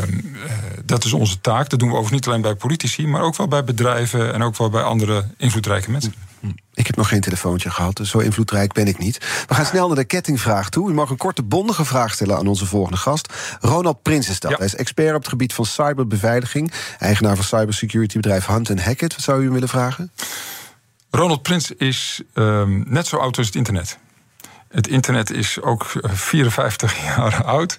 [0.84, 1.68] dat is onze taak.
[1.68, 4.56] Dat doen we overigens niet alleen bij politici, maar ook wel bij bedrijven en ook
[4.56, 6.14] wel bij andere invloedrijke mensen.
[6.82, 9.18] Ik heb nog geen telefoontje gehad, dus zo invloedrijk ben ik niet.
[9.48, 10.90] We gaan snel naar de kettingvraag toe.
[10.90, 13.32] U mag een korte, bondige vraag stellen aan onze volgende gast.
[13.60, 14.50] Ronald Prinsenstad.
[14.50, 14.56] Ja.
[14.56, 16.72] Hij is expert op het gebied van cyberbeveiliging.
[16.98, 19.14] Eigenaar van cybersecurity bedrijf Hunt Hackett.
[19.14, 20.12] Wat zou u willen vragen?
[21.10, 23.98] Ronald Prins is um, net zo oud als het internet.
[24.68, 27.78] Het internet is ook 54 jaar oud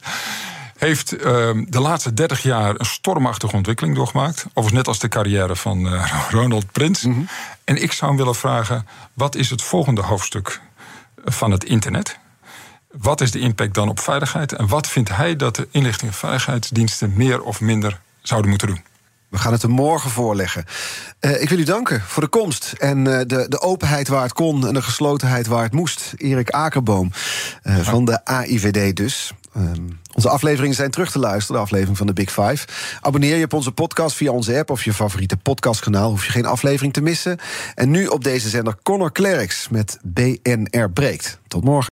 [0.84, 1.21] heeft uh,
[1.67, 4.45] de laatste 30 jaar een stormachtige ontwikkeling doorgemaakt.
[4.47, 7.03] Overigens net als de carrière van uh, Ronald Prins.
[7.03, 7.27] Mm
[7.63, 10.61] En ik zou hem willen vragen: wat is het volgende hoofdstuk
[11.25, 12.17] van het internet?
[12.91, 14.53] Wat is de impact dan op veiligheid?
[14.53, 18.84] En wat vindt hij dat de inlichting- en veiligheidsdiensten meer of minder zouden moeten doen?
[19.29, 20.65] We gaan het er morgen voorleggen.
[21.19, 24.34] Uh, ik wil u danken voor de komst en uh, de, de openheid waar het
[24.34, 26.13] kon en de geslotenheid waar het moest.
[26.17, 27.11] Erik Akerboom
[27.63, 29.34] uh, van de AIVD dus.
[29.58, 32.68] Um, onze afleveringen zijn terug te luisteren, de aflevering van de Big Five.
[33.01, 36.10] Abonneer je op onze podcast via onze app of je favoriete podcastkanaal.
[36.10, 37.38] Hoef je geen aflevering te missen.
[37.76, 41.39] En nu op deze zender Connor Clerks met BNR Breekt.
[41.47, 41.93] Tot morgen.